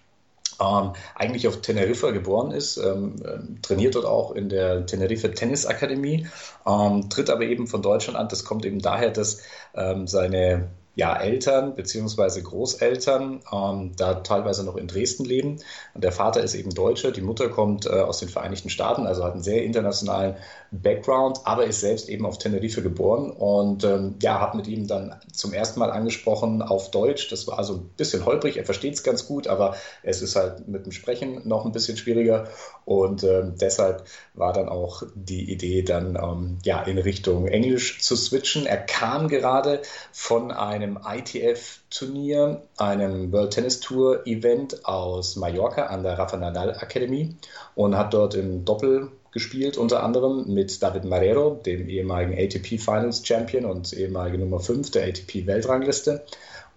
ähm, 0.61 0.93
eigentlich 1.15 1.49
auf 1.49 1.63
Teneriffa 1.63 2.11
geboren 2.11 2.51
ist, 2.51 2.77
ähm, 2.77 3.17
ähm, 3.27 3.63
trainiert 3.63 3.95
dort 3.95 4.05
auch 4.05 4.33
in 4.33 4.51
der 4.51 4.85
Tenerife 4.85 5.33
Tennisakademie, 5.33 6.27
ähm, 6.67 7.09
tritt 7.09 7.31
aber 7.31 7.45
eben 7.45 7.67
von 7.67 7.81
Deutschland 7.81 8.19
an. 8.19 8.29
Das 8.29 8.45
kommt 8.45 8.67
eben 8.67 8.81
daher, 8.81 9.11
dass 9.11 9.41
ähm, 9.75 10.07
seine 10.07 10.69
ja, 10.97 11.17
Eltern 11.17 11.75
bzw. 11.75 12.43
Großeltern 12.43 13.41
ähm, 13.53 13.93
da 13.97 14.15
teilweise 14.15 14.65
noch 14.65 14.77
in 14.77 14.87
Dresden 14.87 15.25
leben. 15.25 15.59
Und 15.95 16.05
der 16.05 16.13
Vater 16.13 16.43
ist 16.43 16.55
eben 16.55 16.71
Deutscher, 16.71 17.11
die 17.11 17.21
Mutter 17.21 17.49
kommt 17.49 17.87
äh, 17.87 17.91
aus 17.91 18.21
den 18.21 18.29
Vereinigten 18.29 18.71
Staaten, 18.71 19.07
also 19.07 19.25
hat 19.25 19.33
einen 19.33 19.43
sehr 19.43 19.65
internationalen 19.65 20.37
Background, 20.71 21.41
aber 21.45 21.65
ist 21.65 21.81
selbst 21.81 22.09
eben 22.09 22.27
auf 22.27 22.39
Tenerife 22.39 22.83
geboren 22.83 23.31
und 23.31 23.85
ähm, 23.85 24.17
ja, 24.23 24.41
habe 24.41 24.57
mit 24.57 24.67
ihm 24.67 24.87
dann 24.87 25.15
zum 25.33 25.53
ersten 25.53 25.81
Mal 25.81 25.91
angesprochen 25.91 26.63
auf 26.63 26.91
Deutsch. 26.91 27.29
Das 27.31 27.47
war 27.47 27.59
also 27.59 27.75
ein 27.75 27.91
bisschen 27.97 28.25
holprig, 28.25 28.57
er 28.57 28.65
versteht 28.65 28.95
es 28.95 29.03
ganz 29.03 29.27
gut, 29.27 29.47
aber 29.47 29.77
es 30.03 30.23
ist 30.23 30.37
halt 30.37 30.69
mit 30.69 30.85
dem 30.85 30.93
Sprechen 30.93 31.47
noch 31.47 31.65
ein 31.65 31.73
bisschen 31.73 31.97
schwieriger 31.97 32.49
und 32.85 33.25
ähm, 33.25 33.55
deshalb 33.61 34.05
war 34.35 34.53
dann 34.53 34.69
auch 34.69 35.03
die 35.15 35.51
Idee, 35.51 35.83
dann 35.83 36.17
ähm, 36.17 36.59
ja 36.65 36.83
in 36.83 36.99
Richtung 36.99 37.47
Englisch 37.47 38.01
zu 38.01 38.17
switchen. 38.17 38.67
Er 38.67 38.79
kam 38.79 39.29
gerade 39.29 39.81
von 40.13 40.51
einem 40.51 40.84
ITF-Turnier, 41.05 42.63
einem 42.77 43.33
World 43.33 43.53
Tennis 43.53 43.81
Tour 43.81 44.27
Event 44.27 44.85
aus 44.85 45.37
Mallorca 45.37 45.87
an 45.87 46.03
der 46.03 46.19
Rafa 46.19 46.37
Nadal 46.37 46.71
Academy 46.71 47.35
und 47.75 47.97
hat 47.97 48.15
dort 48.15 48.35
im 48.35 48.65
Doppel 48.65 49.11
gespielt, 49.33 49.77
unter 49.77 50.03
anderem 50.03 50.45
mit 50.47 50.83
David 50.83 51.05
Marrero, 51.05 51.61
dem 51.67 51.89
ehemaligen 51.89 52.35
ATP 52.35 52.79
Finals 52.79 53.27
Champion 53.27 53.65
und 53.65 53.93
ehemaligen 53.93 54.41
Nummer 54.41 54.61
5 54.61 54.91
der 54.93 55.09
ATP 55.09 55.47
Weltrangliste. 55.47 56.25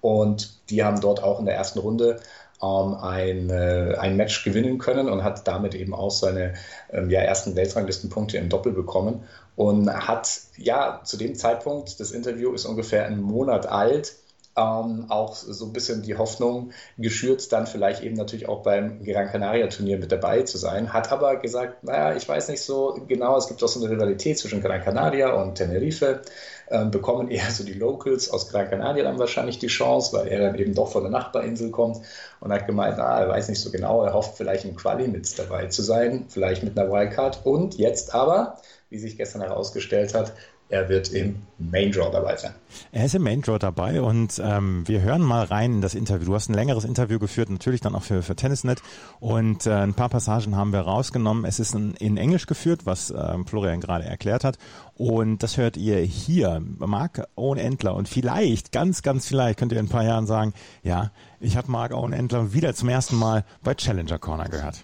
Und 0.02 0.70
die 0.70 0.84
haben 0.84 1.02
dort 1.02 1.22
auch 1.24 1.40
in 1.40 1.46
der 1.46 1.56
ersten 1.56 1.80
Runde 1.80 2.20
ein, 2.60 3.50
äh, 3.50 3.96
ein 4.00 4.18
Match 4.18 4.44
gewinnen 4.44 4.78
können 4.78 5.10
und 5.10 5.24
hat 5.24 5.48
damit 5.48 5.76
eben 5.76 5.94
auch 5.94 6.12
seine 6.12 6.54
ähm, 6.92 7.10
ja, 7.10 7.22
ersten 7.22 7.56
Weltranglistenpunkte 7.56 8.38
im 8.38 8.50
Doppel 8.50 8.74
bekommen 8.74 9.24
und 9.56 9.92
hat 9.92 10.42
ja 10.58 11.02
zu 11.04 11.18
dem 11.18 11.36
Zeitpunkt, 11.36 12.00
das 12.00 12.12
Interview 12.12 12.54
ist 12.54 12.66
ungefähr 12.66 13.06
einen 13.06 13.22
Monat 13.22 13.68
alt, 13.68 14.14
ähm, 14.58 15.06
auch 15.10 15.36
so 15.36 15.66
ein 15.66 15.74
bisschen 15.74 16.02
die 16.02 16.18
Hoffnung 16.18 16.72
geschürt, 16.98 17.52
dann 17.52 17.68
vielleicht 17.68 18.02
eben 18.02 18.16
natürlich 18.16 18.50
auch 18.50 18.64
beim 18.64 19.04
Gran 19.04 19.28
Canaria 19.28 19.68
Turnier 19.68 20.00
mit 20.00 20.12
dabei 20.12 20.42
zu 20.42 20.58
sein. 20.58 20.94
Hat 20.94 21.12
aber 21.12 21.38
gesagt, 21.38 21.84
naja, 21.84 22.16
ich 22.16 22.28
weiß 22.28 22.50
nicht 22.50 22.62
so 22.62 23.00
genau, 23.08 23.38
es 23.38 23.48
gibt 23.48 23.64
auch 23.64 23.68
so 23.68 23.84
eine 23.84 23.94
Rivalität 23.94 24.40
zwischen 24.40 24.62
Gran 24.62 24.84
Canaria 24.84 25.32
und 25.34 25.56
Tenerife. 25.56 26.22
Ähm, 26.70 26.92
bekommen 26.92 27.30
eher 27.30 27.50
so 27.50 27.64
die 27.64 27.74
Locals 27.74 28.30
aus 28.30 28.50
Gran 28.50 28.70
Canaria 28.70 29.04
dann 29.04 29.20
wahrscheinlich 29.20 29.58
die 29.58 29.68
Chance, 29.68 30.16
weil 30.16 30.28
er 30.28 30.40
dann 30.40 30.56
eben 30.56 30.74
doch 30.74 30.92
von 30.92 31.04
der 31.04 31.12
Nachbarinsel 31.12 31.72
kommt 31.72 32.02
und 32.42 32.52
hat 32.52 32.68
gemeint, 32.68 33.00
ah, 33.00 33.22
er 33.22 33.30
weiß 33.30 33.48
nicht 33.48 33.62
so 33.62 33.72
genau, 33.72 34.04
er 34.04 34.14
hofft 34.14 34.36
vielleicht 34.36 34.66
im 34.66 34.76
Quali 34.76 35.08
mit 35.08 35.40
dabei 35.40 35.68
zu 35.68 35.82
sein, 35.82 36.26
vielleicht 36.28 36.64
mit 36.64 36.78
einer 36.78 36.92
Wildcard. 36.92 37.46
Und 37.46 37.76
jetzt 37.78 38.14
aber, 38.14 38.58
wie 38.90 39.00
sich 39.00 39.18
gestern 39.18 39.42
herausgestellt 39.42 40.14
hat, 40.14 40.34
er 40.70 40.90
wird 40.90 41.10
im 41.10 41.44
Main 41.58 41.92
Draw 41.92 42.12
dabei 42.12 42.36
sein. 42.36 42.54
Er 42.92 43.06
ist 43.06 43.16
im 43.16 43.24
Main 43.24 43.42
Draw 43.42 43.58
dabei 43.58 44.02
und 44.02 44.42
ähm, 44.44 44.88
wir 44.88 45.02
hören 45.02 45.22
mal 45.22 45.46
rein 45.46 45.76
in 45.76 45.82
das 45.82 45.96
Interview. 45.96 46.26
Du 46.26 46.36
hast 46.36 46.50
ein 46.50 46.54
längeres 46.54 46.84
Interview 46.84 47.20
geführt, 47.20 47.50
natürlich 47.50 47.82
dann 47.82 47.96
auch 47.96 48.04
für, 48.04 48.22
für 48.22 48.36
Tennisnet 48.36 48.82
und 49.20 49.66
äh, 49.66 49.74
ein 49.74 49.94
paar 49.94 50.10
Passagen 50.10 50.56
haben 50.56 50.74
wir 50.74 50.82
rausgenommen. 50.82 51.46
Es 51.46 51.60
ist 51.60 51.74
in, 51.74 51.94
in 51.96 52.18
Englisch 52.18 52.48
geführt, 52.48 52.86
was 52.86 53.12
ähm, 53.12 53.46
Florian 53.48 53.80
gerade 53.80 54.04
erklärt 54.04 54.44
hat 54.44 54.58
und 54.96 55.42
das 55.42 55.58
hört 55.58 55.78
ihr 55.78 56.00
hier. 56.00 56.62
Marc 56.78 57.26
Owen 57.36 57.60
Entler 57.60 57.96
und 57.96 58.10
vielleicht, 58.10 58.72
ganz, 58.72 59.02
ganz 59.02 59.28
vielleicht 59.28 59.58
könnt 59.58 59.72
ihr 59.72 59.80
in 59.80 59.86
ein 59.86 59.90
paar 59.90 60.04
Jahren 60.04 60.28
sagen, 60.28 60.54
ja, 60.84 61.12
ich 61.40 61.56
habe 61.56 61.72
Marc 61.72 61.94
Owen 61.94 62.14
Entler 62.14 62.54
wieder 62.54 62.74
zum 62.74 62.90
ersten 62.90 63.16
Mal 63.16 63.46
bei 63.64 63.74
Challenger 63.74 64.20
Corner 64.20 64.50
gehört. 64.50 64.84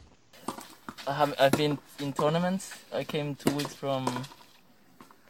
I 1.05 1.11
have, 1.11 1.33
I've 1.37 1.57
been 1.57 1.77
in 1.99 2.13
tournaments. 2.13 2.71
I 2.97 3.03
came 3.03 3.35
two 3.35 3.53
weeks 3.57 3.75
from 3.75 4.05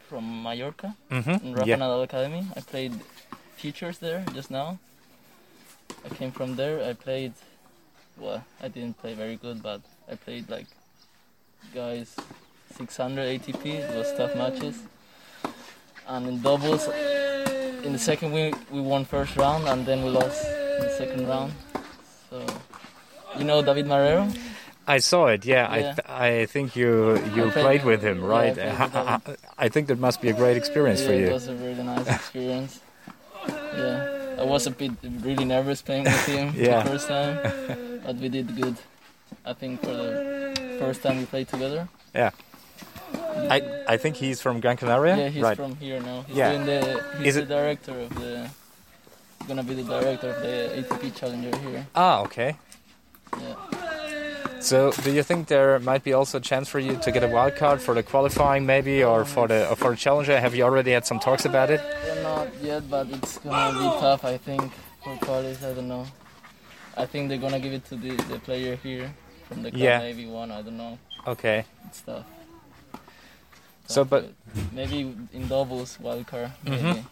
from 0.10 0.44
Mallorca 0.44 0.96
Mm-hmm. 1.12 1.46
in 1.46 1.54
Rafa 1.54 1.70
Yeah. 1.70 1.78
Nadal 1.78 2.04
Academy. 2.04 2.44
I 2.56 2.60
played 2.62 2.94
futures 3.56 3.98
there 4.00 4.24
just 4.34 4.52
now. 4.52 4.78
I 6.06 6.10
came 6.16 6.32
from 6.32 6.56
there. 6.56 6.84
I 6.84 6.94
played. 6.94 7.34
Well, 8.18 8.44
I 8.62 8.68
didn't 8.68 8.98
play 9.00 9.14
very 9.14 9.36
good, 9.38 9.64
but 9.64 9.82
I 10.12 10.16
played 10.16 10.50
like 10.50 10.68
guys 11.74 12.16
600 12.78 13.42
ATP. 13.42 13.66
It 13.66 13.96
was 13.96 14.12
tough 14.18 14.36
matches. 14.36 14.78
And 16.08 16.28
in 16.28 16.42
doubles, 16.42 16.88
in 17.86 17.94
the 17.94 18.00
second 18.00 18.34
week 18.34 18.56
we 18.72 18.82
won 18.82 19.06
first 19.06 19.36
round, 19.38 19.68
and 19.68 19.86
then 19.86 20.04
we 20.04 20.10
lost 20.10 20.46
in 20.46 20.82
the 20.84 20.94
second 20.98 21.28
round. 21.28 21.54
So, 22.30 22.46
you 23.38 23.46
know 23.46 23.62
David 23.62 23.86
Marrero? 23.86 24.28
I 24.86 24.98
saw 25.00 25.28
it. 25.28 25.46
Yeah, 25.46 25.68
I 25.70 25.80
th- 25.82 26.00
I 26.10 26.46
think 26.46 26.76
you 26.76 27.16
you 27.36 27.48
I 27.48 27.52
played- 27.52 27.86
with 27.86 28.02
him, 28.04 28.20
yeah, 28.20 28.26
I 28.26 28.28
right? 28.28 28.56
with 28.56 28.64
him. 28.66 28.76
ha- 28.76 29.22
I 29.58 29.70
think 29.70 29.88
that 29.88 30.00
must 30.00 30.20
be 30.22 30.30
a 30.30 30.34
great 30.34 30.58
experience 30.58 31.00
yeah, 31.02 31.08
for 31.08 31.14
you. 31.14 31.28
It 31.28 31.34
was 31.34 31.48
a 31.48 31.56
really 31.56 31.84
nice 31.84 32.08
experience. 32.08 32.80
yeah, 33.48 34.36
I 34.40 34.44
was 34.44 34.68
a 34.68 34.72
bit 34.72 34.92
really 35.22 35.46
nervous 35.46 35.82
playing 35.82 36.04
with 36.06 36.26
him 36.26 36.54
Yeah. 36.58 36.84
the 36.84 36.90
first 36.90 37.08
time, 37.08 37.36
but 38.06 38.16
we 38.18 38.28
did 38.30 38.56
good. 38.60 38.76
I 39.46 39.54
think 39.54 39.82
for 39.82 39.94
the 39.94 40.78
first 40.80 41.02
time 41.04 41.18
we 41.18 41.26
played 41.26 41.48
together. 41.48 41.88
Yeah. 42.14 42.32
I 43.56 43.58
I 43.88 43.98
think 43.98 44.16
he's 44.18 44.42
from 44.42 44.60
Gran 44.60 44.78
Canaria. 44.78 45.16
Yeah, 45.18 45.30
he's 45.30 45.44
right. 45.44 45.58
from 45.58 45.76
here 45.78 46.00
now. 46.02 46.24
He's 46.28 46.38
Yeah. 46.38 46.52
doing 46.52 46.66
the 46.66 46.80
Is 46.80 47.24
he's 47.24 47.36
the 47.36 47.42
it- 47.44 47.48
director 47.48 47.96
of 48.00 48.10
the 48.16 48.50
gonna 49.48 49.64
be 49.64 49.76
the 49.76 49.84
director 49.84 50.30
of 50.32 50.42
the 50.42 50.56
ATP 50.80 51.12
Challenger 51.16 51.52
here. 51.68 51.86
Ah, 51.96 52.22
okay. 52.28 52.56
Yeah. 53.40 53.56
So, 54.64 54.92
do 55.04 55.12
you 55.12 55.24
think 55.24 55.48
there 55.50 55.78
might 55.80 56.04
be 56.06 56.14
also 56.14 56.38
a 56.38 56.42
chance 56.42 56.70
for 56.70 56.80
you 56.80 56.96
to 56.96 57.12
get 57.12 57.22
a 57.22 57.28
wild 57.28 57.56
card 57.58 57.82
for 57.82 57.94
the 57.94 58.02
qualifying, 58.02 58.66
maybe, 58.66 59.04
or 59.04 59.26
for 59.26 59.46
the 59.48 59.70
or 59.70 59.76
for 59.76 59.92
the 59.92 59.98
challenger? 59.98 60.40
Have 60.40 60.56
you 60.56 60.64
already 60.64 60.92
had 60.92 61.06
some 61.06 61.20
talks 61.20 61.44
about 61.44 61.70
it? 61.70 61.82
Yeah, 62.08 62.22
not 62.24 62.48
yet, 62.62 62.90
but 62.90 63.10
it's 63.10 63.40
gonna 63.40 63.78
be 63.78 63.86
tough. 64.00 64.24
I 64.24 64.38
think 64.38 64.72
for 65.04 65.16
qualies. 65.18 65.62
I 65.70 65.74
don't 65.74 65.90
know. 65.90 66.06
I 66.96 67.06
think 67.06 67.28
they're 67.28 67.38
gonna 67.44 67.60
give 67.60 67.74
it 67.74 67.84
to 67.92 67.96
the, 67.98 68.16
the 68.32 68.40
player 68.40 68.78
here 68.78 69.14
from 69.50 69.64
the 69.64 69.70
club. 69.72 69.82
Yeah. 69.82 70.00
Maybe 70.00 70.26
one. 70.28 70.50
I 70.52 70.62
don't 70.62 70.78
know. 70.78 70.98
Okay. 71.28 71.66
It's 71.88 72.02
tough. 72.02 72.26
So, 73.88 74.04
Tough, 74.06 74.10
but- 74.10 74.32
maybe 74.72 75.14
in 75.34 75.48
doubles 75.50 75.98
wildcard. 76.02 76.52
Maybe. 76.64 76.78
Mhm. 76.82 77.04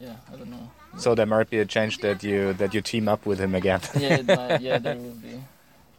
Yeah, 0.00 0.16
I 0.32 0.36
don't 0.36 0.50
know. 0.50 0.68
So 0.98 1.14
there 1.14 1.26
might 1.26 1.50
be 1.50 1.58
a 1.58 1.64
chance 1.66 1.96
that 1.98 2.22
you 2.22 2.52
that 2.54 2.72
you 2.74 2.80
team 2.82 3.08
up 3.08 3.26
with 3.26 3.38
him 3.38 3.54
again. 3.54 3.80
Yeah, 3.98 4.22
might, 4.22 4.60
yeah, 4.60 4.78
there 4.78 4.96
will 5.04 5.18
be 5.22 5.42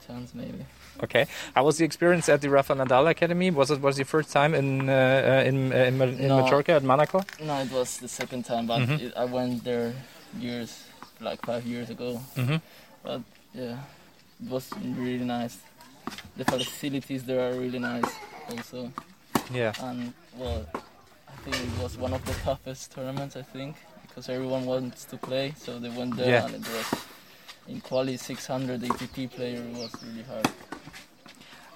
chance 0.07 0.33
maybe. 0.33 0.65
Okay. 1.03 1.27
How 1.53 1.63
was 1.63 1.77
the 1.77 1.85
experience 1.85 2.27
at 2.27 2.41
the 2.41 2.49
Rafa 2.49 2.73
Nadal 2.73 3.07
Academy? 3.09 3.51
Was 3.51 3.69
it 3.69 3.79
was 3.81 3.97
your 3.99 4.05
first 4.05 4.31
time 4.31 4.55
in 4.55 4.89
uh, 4.89 4.93
uh, 4.93 5.47
in 5.49 5.71
uh, 5.71 5.75
in, 5.75 6.01
in 6.01 6.27
No. 6.27 6.41
Majorca 6.41 6.71
at 6.73 6.83
Monaco? 6.83 7.21
No, 7.43 7.61
it 7.61 7.71
was 7.71 7.97
the 7.99 8.07
second 8.07 8.43
time, 8.45 8.65
but 8.65 8.79
Mhm. 8.81 8.99
it, 9.01 9.13
I 9.15 9.25
went 9.25 9.63
there 9.63 9.93
years, 10.39 10.83
like 11.21 11.39
five 11.45 11.65
years 11.67 11.89
ago. 11.91 12.19
Mhm. 12.35 12.61
But 13.03 13.21
yeah, 13.53 13.77
it 14.43 14.49
was 14.49 14.69
really 14.97 15.25
nice. 15.25 15.57
The 16.37 16.45
facilities 16.45 17.23
there 17.25 17.41
are 17.47 17.53
really 17.53 17.79
nice 17.79 18.09
also, 18.49 18.91
Yeah. 19.53 19.73
and 19.83 20.13
well, 20.35 20.65
I 21.27 21.35
think 21.43 21.55
it 21.57 21.83
was 21.83 21.97
one 21.97 22.13
of 22.13 22.23
the 22.25 22.33
toughest 22.43 22.91
tournaments. 22.95 23.35
I 23.35 23.43
think 23.43 23.75
because 24.17 24.29
everyone 24.33 24.65
wants 24.65 25.05
to 25.05 25.15
play, 25.15 25.53
so 25.59 25.77
they 25.77 25.89
went 25.89 26.17
there, 26.17 26.27
Yeah. 26.27 26.45
and 26.47 26.55
it 26.55 26.61
was 26.67 27.05
in 27.67 27.79
quali 27.81 28.17
600 28.17 28.81
ATP 28.81 29.27
player 29.29 29.61
was 29.77 29.93
really 30.03 30.23
hard. 30.23 30.47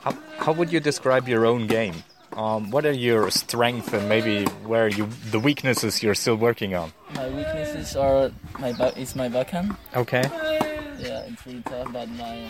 How, 0.01 0.13
how 0.39 0.51
would 0.53 0.73
you 0.73 0.79
describe 0.79 1.27
your 1.29 1.45
own 1.45 1.67
game? 1.67 1.93
Um, 2.33 2.71
what 2.71 2.83
are 2.87 2.91
your 2.97 3.29
strengths 3.29 3.93
and 3.93 4.09
maybe 4.09 4.45
where 4.65 4.87
you 4.87 5.05
the 5.29 5.39
weaknesses 5.39 6.01
you're 6.01 6.15
still 6.15 6.35
working 6.35 6.73
on? 6.73 6.91
My 7.13 7.27
weaknesses 7.29 7.95
are 7.95 8.31
my 8.57 8.71
back 8.73 8.97
is 8.97 9.15
my 9.15 9.29
backhand. 9.29 9.75
Okay. 9.95 10.23
Yeah, 10.97 11.29
it's 11.29 11.45
really 11.45 11.61
tough, 11.61 11.93
but 11.93 12.09
my 12.09 12.49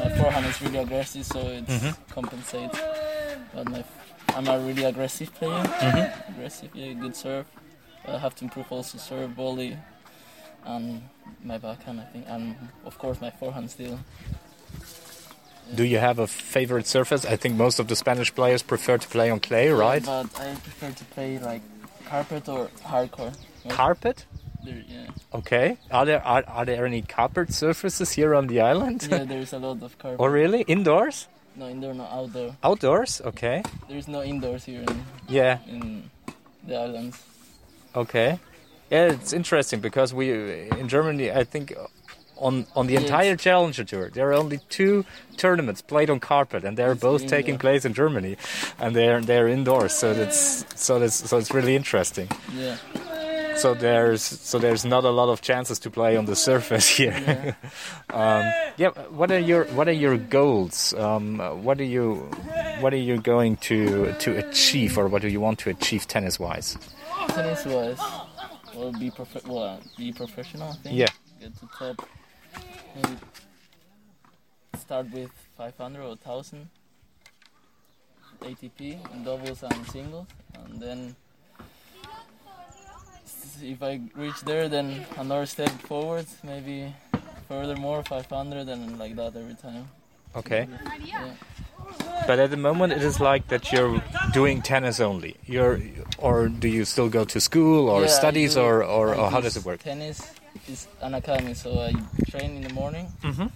my 0.00 0.08
forehand 0.18 0.46
is 0.46 0.60
really 0.62 0.78
aggressive, 0.78 1.24
so 1.24 1.38
it 1.38 1.66
Mhm. 1.68 1.94
compensates. 2.10 2.78
But 3.54 3.68
my 3.70 3.84
I'm 4.34 4.48
a 4.48 4.58
really 4.58 4.82
aggressive 4.84 5.32
player. 5.34 5.62
Mhm. 5.62 6.28
Aggressive, 6.30 6.70
yeah, 6.74 6.92
good 6.94 7.14
serve. 7.14 7.46
I 8.14 8.18
have 8.18 8.34
to 8.36 8.44
improve 8.44 8.70
also 8.72 8.98
serve, 8.98 9.30
volley, 9.30 9.76
and 10.64 11.02
my 11.44 11.58
backhand. 11.58 12.00
I 12.00 12.04
think, 12.04 12.24
and 12.28 12.56
of 12.84 12.98
course 12.98 13.20
my 13.20 13.30
forehand 13.30 13.70
still. 13.70 13.98
Do 15.74 15.84
you 15.84 15.98
have 15.98 16.18
a 16.18 16.26
favorite 16.26 16.86
surface? 16.86 17.26
I 17.26 17.36
think 17.36 17.54
most 17.56 17.78
of 17.78 17.88
the 17.88 17.96
Spanish 17.96 18.34
players 18.34 18.62
prefer 18.62 18.96
to 18.98 19.08
play 19.08 19.30
on 19.30 19.40
clay, 19.40 19.68
right? 19.68 20.02
But 20.04 20.26
I 20.40 20.54
prefer 20.54 20.90
to 20.92 21.04
play 21.14 21.38
like 21.38 21.60
carpet 22.06 22.48
or 22.48 22.68
hardcore. 22.84 23.34
Carpet? 23.68 24.24
There, 24.64 24.82
yeah. 24.88 25.06
Okay. 25.34 25.76
Are 25.90 26.06
there 26.06 26.22
are, 26.24 26.42
are 26.48 26.64
there 26.64 26.86
any 26.86 27.02
carpet 27.02 27.52
surfaces 27.52 28.12
here 28.12 28.34
on 28.34 28.46
the 28.46 28.60
island? 28.60 29.06
yeah, 29.10 29.24
there's 29.24 29.52
a 29.52 29.58
lot 29.58 29.82
of 29.82 29.98
carpet. 29.98 30.20
oh 30.20 30.26
really? 30.26 30.62
Indoors? 30.62 31.28
No 31.54 31.68
indoor, 31.68 31.92
no 31.92 32.04
outdoor. 32.04 32.56
Outdoors? 32.64 33.20
Okay. 33.24 33.62
There's 33.88 34.08
no 34.08 34.22
indoors 34.22 34.64
here 34.64 34.80
in, 34.82 35.04
Yeah. 35.28 35.58
in 35.68 36.10
the 36.66 36.76
islands. 36.76 37.18
Okay. 38.02 38.38
Yeah, 38.90 39.12
it's 39.12 39.32
interesting 39.32 39.80
because 39.80 40.14
we 40.14 40.30
in 40.80 40.88
Germany, 40.88 41.30
I 41.30 41.44
think 41.44 41.74
on 42.36 42.66
on 42.74 42.86
the 42.86 42.94
Yeah, 42.94 43.00
entire 43.00 43.36
Challenger 43.36 43.84
Tour, 43.84 44.10
there 44.10 44.28
are 44.30 44.34
only 44.44 44.58
two 44.68 45.04
tournaments 45.36 45.82
played 45.82 46.08
on 46.10 46.20
carpet, 46.20 46.64
and 46.64 46.76
they're 46.78 46.92
It's 46.92 47.02
both 47.02 47.22
indoor. 47.22 47.38
taking 47.38 47.58
place 47.58 47.84
in 47.88 47.92
Germany, 47.94 48.36
and 48.78 48.94
they're 48.96 49.20
they're 49.20 49.48
indoors. 49.48 49.92
So 49.92 50.14
that's 50.14 50.64
so 50.74 50.98
that's 51.00 51.28
so 51.30 51.36
it's 51.38 51.52
really 51.52 51.74
interesting. 51.76 52.28
Yeah. 52.56 52.76
So 53.56 53.74
there's 53.74 54.22
so 54.22 54.58
there's 54.58 54.84
not 54.84 55.04
a 55.04 55.10
lot 55.10 55.28
of 55.28 55.40
chances 55.40 55.78
to 55.80 55.90
play 55.90 56.16
on 56.16 56.26
the 56.26 56.36
surface 56.36 56.88
here. 56.98 57.12
Yeah. 57.26 57.54
um, 58.20 58.44
yeah. 58.78 58.90
What 59.10 59.30
are 59.32 59.40
your 59.50 59.64
what 59.76 59.88
are 59.88 59.98
your 60.06 60.16
goals? 60.16 60.94
Um, 60.94 61.38
what 61.64 61.80
are 61.80 61.90
you 61.96 62.30
what 62.80 62.92
are 62.94 63.02
you 63.10 63.20
going 63.20 63.56
to 63.68 64.12
to 64.24 64.30
achieve, 64.38 64.96
or 64.96 65.08
what 65.08 65.20
do 65.22 65.28
you 65.28 65.40
want 65.42 65.58
to 65.64 65.70
achieve 65.70 66.06
tennis 66.06 66.38
wise? 66.38 66.78
Tennis 67.28 67.64
wise, 67.66 68.00
well, 68.74 68.92
be 68.92 69.10
prof- 69.10 69.46
well, 69.46 69.80
be 69.96 70.12
professional. 70.12 70.70
I 70.70 70.76
think. 70.76 70.96
Yeah. 70.96 71.08
Get 71.40 71.56
to 71.58 71.68
top. 71.78 72.08
Maybe 72.96 73.16
start 74.76 75.10
with 75.12 75.30
500 75.56 76.00
or 76.02 76.08
1000 76.08 76.68
ATP 78.42 78.80
in 79.14 79.24
doubles 79.24 79.62
and 79.62 79.86
singles, 79.88 80.26
and 80.54 80.80
then 80.80 81.16
if 83.62 83.82
I 83.82 84.00
reach 84.14 84.40
there, 84.42 84.68
then 84.68 85.04
another 85.16 85.46
step 85.46 85.70
forward, 85.82 86.26
maybe 86.42 86.94
furthermore 87.48 88.02
500 88.04 88.68
and 88.68 88.98
like 88.98 89.16
that 89.16 89.36
every 89.36 89.54
time. 89.54 89.88
Okay. 90.36 90.68
Yeah. 91.04 91.30
But 92.26 92.38
at 92.38 92.50
the 92.50 92.56
moment, 92.56 92.92
it 92.92 93.02
is 93.02 93.20
like 93.20 93.48
that 93.48 93.72
you're 93.72 94.02
doing 94.32 94.62
tennis 94.62 95.00
only. 95.00 95.36
You're, 95.46 95.80
or 96.18 96.48
do 96.48 96.68
you 96.68 96.84
still 96.84 97.08
go 97.08 97.24
to 97.24 97.40
school 97.40 97.88
or 97.88 98.02
Yeah, 98.02 98.08
studies, 98.08 98.54
do- 98.54 98.60
or, 98.62 98.84
or, 98.84 99.14
or 99.14 99.30
how 99.30 99.40
does 99.40 99.56
it 99.56 99.64
work? 99.64 99.80
Tennis 99.82 100.20
is 100.68 100.86
an 101.00 101.14
academy, 101.14 101.54
so 101.54 101.78
I 101.80 101.92
train 102.30 102.56
in 102.56 102.62
the 102.62 102.74
morning, 102.74 103.06
Mhm. 103.22 103.50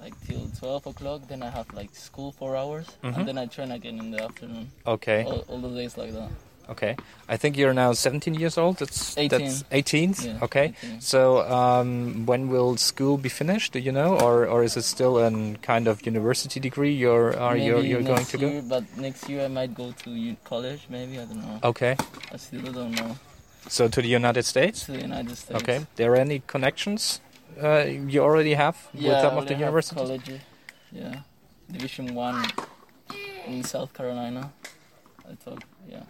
like 0.00 0.14
till 0.26 0.50
12 0.58 0.86
o'clock. 0.86 1.28
Then 1.28 1.42
I 1.42 1.50
have 1.50 1.72
like 1.74 1.94
school 1.94 2.32
four 2.32 2.56
hours, 2.56 2.86
Mhm. 3.02 3.16
and 3.16 3.28
then 3.28 3.38
I 3.38 3.46
train 3.46 3.70
again 3.72 3.98
in 3.98 4.10
the 4.10 4.22
afternoon. 4.22 4.70
Okay, 4.86 5.24
All, 5.24 5.44
all 5.48 5.60
the 5.60 5.70
days 5.70 5.96
like 5.96 6.12
that. 6.12 6.30
Okay. 6.72 6.96
I 7.28 7.36
think 7.36 7.56
you're 7.56 7.74
now 7.74 7.92
17 7.92 8.34
years 8.34 8.58
old. 8.58 8.76
That's 8.78 9.16
18. 9.16 9.28
That's 9.30 9.64
18. 9.70 10.14
Yeah, 10.18 10.38
Okay. 10.42 10.74
18. 10.84 11.00
So 11.00 11.40
um, 11.48 12.26
when 12.26 12.48
will 12.48 12.76
school 12.76 13.16
be 13.16 13.28
finished? 13.28 13.72
Do 13.72 13.78
you 13.78 13.92
know, 13.92 14.18
or 14.18 14.46
or 14.46 14.64
is 14.64 14.76
it 14.76 14.84
still 14.84 15.14
a 15.18 15.30
kind 15.62 15.88
of 15.88 16.04
university 16.06 16.60
degree? 16.60 16.92
You're 16.92 17.36
are 17.38 17.56
you 17.56 17.74
Maybe 17.76 17.88
you're 17.88 18.06
going 18.12 18.26
to 18.26 18.38
go? 18.38 18.48
year, 18.48 18.62
But 18.62 18.84
next 18.96 19.28
year 19.28 19.44
I 19.44 19.48
might 19.48 19.74
go 19.74 19.92
to 20.04 20.36
college. 20.44 20.80
Maybe 20.88 21.18
I 21.22 21.24
don't 21.24 21.42
know. 21.46 21.58
Okay. 21.62 21.96
I 22.34 22.36
still 22.36 22.72
don't 22.72 22.94
know. 23.00 23.16
So 23.68 23.88
to 23.88 24.02
the 24.02 24.08
United 24.20 24.44
States. 24.44 24.84
To 24.86 24.92
the 24.92 25.00
United 25.10 25.36
States. 25.36 25.62
Okay. 25.62 25.86
There 25.96 26.10
are 26.12 26.20
any 26.20 26.42
connections 26.46 27.20
uh, 27.60 27.84
you 27.84 28.20
already 28.22 28.54
have 28.54 28.76
Yeah, 28.94 29.12
with 29.12 29.20
some 29.20 29.38
of 29.38 29.46
the 29.46 29.54
universities? 29.54 29.98
College, 29.98 30.30
yeah, 30.90 31.20
Division 31.70 32.14
One 32.14 32.44
in 33.46 33.62
South 33.64 33.92
Carolina. 33.92 34.52
I 35.30 35.34
thought, 35.34 35.62
yeah. 35.88 36.04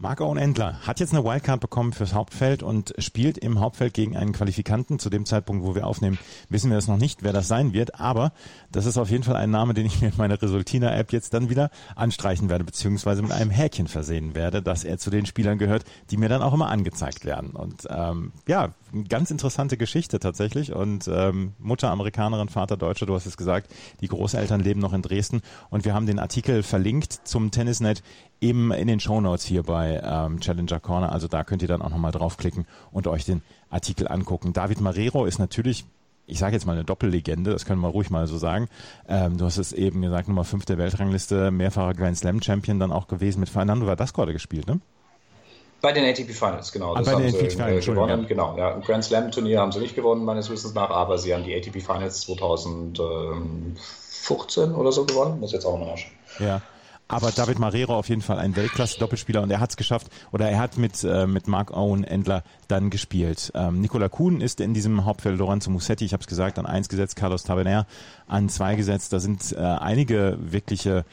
Marc 0.00 0.20
Owen 0.20 0.38
Endler 0.38 0.78
hat 0.86 1.00
jetzt 1.00 1.12
eine 1.12 1.24
Wildcard 1.24 1.60
bekommen 1.60 1.92
fürs 1.92 2.14
Hauptfeld 2.14 2.62
und 2.62 2.94
spielt 2.98 3.36
im 3.36 3.58
Hauptfeld 3.58 3.94
gegen 3.94 4.16
einen 4.16 4.32
Qualifikanten. 4.32 5.00
Zu 5.00 5.10
dem 5.10 5.26
Zeitpunkt, 5.26 5.64
wo 5.64 5.74
wir 5.74 5.88
aufnehmen, 5.88 6.20
wissen 6.48 6.70
wir 6.70 6.78
es 6.78 6.86
noch 6.86 6.98
nicht, 6.98 7.24
wer 7.24 7.32
das 7.32 7.48
sein 7.48 7.72
wird. 7.72 7.98
Aber 7.98 8.32
das 8.70 8.86
ist 8.86 8.96
auf 8.96 9.10
jeden 9.10 9.24
Fall 9.24 9.34
ein 9.34 9.50
Name, 9.50 9.74
den 9.74 9.86
ich 9.86 10.00
mir 10.00 10.08
in 10.08 10.16
meiner 10.16 10.40
Resultina-App 10.40 11.12
jetzt 11.12 11.34
dann 11.34 11.50
wieder 11.50 11.70
anstreichen 11.96 12.48
werde, 12.48 12.62
beziehungsweise 12.62 13.22
mit 13.22 13.32
einem 13.32 13.50
Häkchen 13.50 13.88
versehen 13.88 14.36
werde, 14.36 14.62
dass 14.62 14.84
er 14.84 14.98
zu 14.98 15.10
den 15.10 15.26
Spielern 15.26 15.58
gehört, 15.58 15.84
die 16.10 16.16
mir 16.16 16.28
dann 16.28 16.42
auch 16.42 16.54
immer 16.54 16.68
angezeigt 16.68 17.24
werden. 17.24 17.50
Und 17.50 17.88
ähm, 17.90 18.30
ja, 18.46 18.70
ganz 19.08 19.30
interessante 19.30 19.76
Geschichte 19.76 20.18
tatsächlich. 20.18 20.72
Und 20.72 21.08
ähm, 21.08 21.52
Mutter 21.58 21.90
Amerikanerin, 21.90 22.48
Vater 22.48 22.76
Deutscher, 22.76 23.06
du 23.06 23.14
hast 23.14 23.26
es 23.26 23.36
gesagt, 23.36 23.72
die 24.00 24.08
Großeltern 24.08 24.60
leben 24.60 24.80
noch 24.80 24.92
in 24.92 25.02
Dresden. 25.02 25.42
Und 25.70 25.84
wir 25.84 25.94
haben 25.94 26.06
den 26.06 26.18
Artikel 26.18 26.62
verlinkt 26.62 27.12
zum 27.24 27.50
Tennisnet 27.50 28.02
eben 28.40 28.72
in 28.72 28.88
den 28.88 29.00
Shownotes 29.00 29.44
hier 29.44 29.62
bei 29.62 30.00
ähm, 30.02 30.40
Challenger 30.40 30.80
Corner. 30.80 31.12
Also 31.12 31.28
da 31.28 31.44
könnt 31.44 31.62
ihr 31.62 31.68
dann 31.68 31.82
auch 31.82 31.90
nochmal 31.90 32.12
draufklicken 32.12 32.66
und 32.92 33.06
euch 33.06 33.24
den 33.24 33.42
Artikel 33.70 34.08
angucken. 34.08 34.52
David 34.52 34.80
Marrero 34.80 35.24
ist 35.24 35.38
natürlich 35.38 35.84
ich 36.28 36.38
sage 36.38 36.52
jetzt 36.54 36.66
mal 36.66 36.74
eine 36.74 36.84
Doppellegende, 36.84 37.50
das 37.50 37.64
können 37.64 37.80
wir 37.80 37.88
ruhig 37.88 38.10
mal 38.10 38.26
so 38.26 38.36
sagen. 38.36 38.68
Ähm, 39.08 39.38
du 39.38 39.46
hast 39.46 39.56
es 39.56 39.72
eben 39.72 40.02
gesagt, 40.02 40.28
Nummer 40.28 40.44
5 40.44 40.66
der 40.66 40.76
Weltrangliste, 40.76 41.50
mehrfacher 41.50 41.94
Grand 41.94 42.18
Slam 42.18 42.42
Champion 42.42 42.78
dann 42.78 42.92
auch 42.92 43.08
gewesen, 43.08 43.40
mit 43.40 43.48
Fernando 43.48 43.86
Verdasco 43.86 44.26
gespielt, 44.26 44.66
ne? 44.66 44.78
Bei 45.80 45.92
den 45.92 46.04
ATP 46.04 46.32
Finals, 46.32 46.72
genau. 46.72 46.94
Ah, 46.94 46.98
das 46.98 47.12
bei 47.12 47.20
den 47.20 47.32
ATP 47.34 47.52
Finals, 47.52 47.86
äh, 47.86 47.92
gewonnen. 47.92 48.26
Genau, 48.26 48.56
ja. 48.56 48.74
Ein 48.74 48.82
Grand 48.82 49.04
Slam 49.04 49.30
Turnier 49.30 49.60
haben 49.60 49.70
sie 49.70 49.78
nicht 49.78 49.94
gewonnen, 49.94 50.24
meines 50.24 50.50
Wissens 50.50 50.74
nach, 50.74 50.90
aber 50.90 51.18
sie 51.18 51.32
haben 51.32 51.44
die 51.44 51.54
ATP 51.54 51.80
Finals 51.80 52.22
2015 52.22 54.74
oder 54.74 54.90
so 54.90 55.04
gewonnen. 55.04 55.38
Muss 55.38 55.52
jetzt 55.52 55.64
auch 55.64 55.78
mal 55.78 55.86
nachschauen. 55.86 56.10
Ja. 56.40 56.62
Aber 57.10 57.30
David 57.30 57.58
Marrero 57.58 57.98
auf 57.98 58.10
jeden 58.10 58.20
Fall 58.20 58.38
ein 58.38 58.54
Weltklasse-Doppelspieler 58.54 59.40
und 59.40 59.50
er 59.50 59.60
hat 59.60 59.70
es 59.70 59.78
geschafft 59.78 60.08
oder 60.30 60.50
er 60.50 60.58
hat 60.58 60.76
mit, 60.76 61.02
äh, 61.04 61.26
mit 61.26 61.48
Mark 61.48 61.74
Owen 61.74 62.04
Endler 62.04 62.42
dann 62.68 62.90
gespielt. 62.90 63.50
Ähm, 63.54 63.80
Nicola 63.80 64.10
Kuhn 64.10 64.42
ist 64.42 64.60
in 64.60 64.74
diesem 64.74 65.06
Hauptfeld 65.06 65.38
Lorenzo 65.38 65.70
Musetti, 65.70 66.04
ich 66.04 66.12
habe 66.12 66.20
es 66.20 66.26
gesagt, 66.26 66.58
an 66.58 66.66
eins 66.66 66.90
gesetzt, 66.90 67.16
Carlos 67.16 67.44
Taberner 67.44 67.86
an 68.26 68.50
zwei 68.50 68.74
gesetzt. 68.74 69.14
Da 69.14 69.20
sind 69.20 69.52
äh, 69.52 69.56
einige 69.56 70.36
wirkliche 70.38 71.06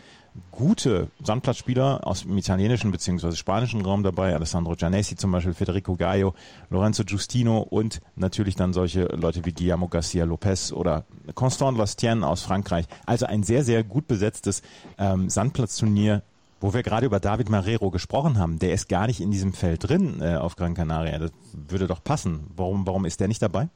gute 0.51 1.10
Sandplatzspieler 1.24 2.06
aus 2.06 2.22
dem 2.22 2.38
italienischen 2.38 2.92
bzw. 2.92 3.34
spanischen 3.34 3.82
Raum 3.82 4.04
dabei. 4.04 4.34
Alessandro 4.34 4.75
Giannessi 4.75 5.15
zum 5.15 5.32
Beispiel, 5.32 5.54
Federico 5.54 5.96
Gaio, 5.96 6.34
Lorenzo 6.70 7.04
Giustino 7.04 7.60
und 7.60 8.01
natürlich 8.15 8.56
dann 8.56 8.74
solche 8.74 9.06
Leute 9.06 9.46
wie 9.46 9.54
Guillermo 9.54 9.88
Garcia 9.88 10.25
Lopez 10.25 10.72
oder 10.72 11.06
Constant 11.34 11.77
Lastien 11.77 12.24
aus 12.24 12.42
Frankreich. 12.42 12.86
Also 13.06 13.25
ein 13.25 13.44
sehr, 13.44 13.63
sehr 13.63 13.84
gut 13.84 14.08
besetztes 14.08 14.62
ähm, 14.98 15.30
Sandplatzturnier 15.30 16.22
wo 16.62 16.74
wir 16.74 16.84
gerade 16.84 17.06
über 17.06 17.20
David 17.20 17.50
Marrero 17.50 17.92
gesprochen 17.92 18.39
haben, 18.39 18.58
der 18.58 18.74
ist 18.74 18.89
gar 18.89 19.06
nicht 19.06 19.20
in 19.20 19.30
diesem 19.30 19.54
Feld 19.54 19.88
drin 19.88 20.22
äh, 20.22 20.36
auf 20.36 20.56
Gran 20.56 20.74
Canaria. 20.74 21.20
Das 21.20 21.32
würde 21.54 21.86
doch 21.86 22.04
passen. 22.04 22.48
Warum, 22.56 22.88
warum 22.88 23.06
ist 23.06 23.20
der 23.20 23.27
nicht 23.27 23.42
dabei? 23.42 23.68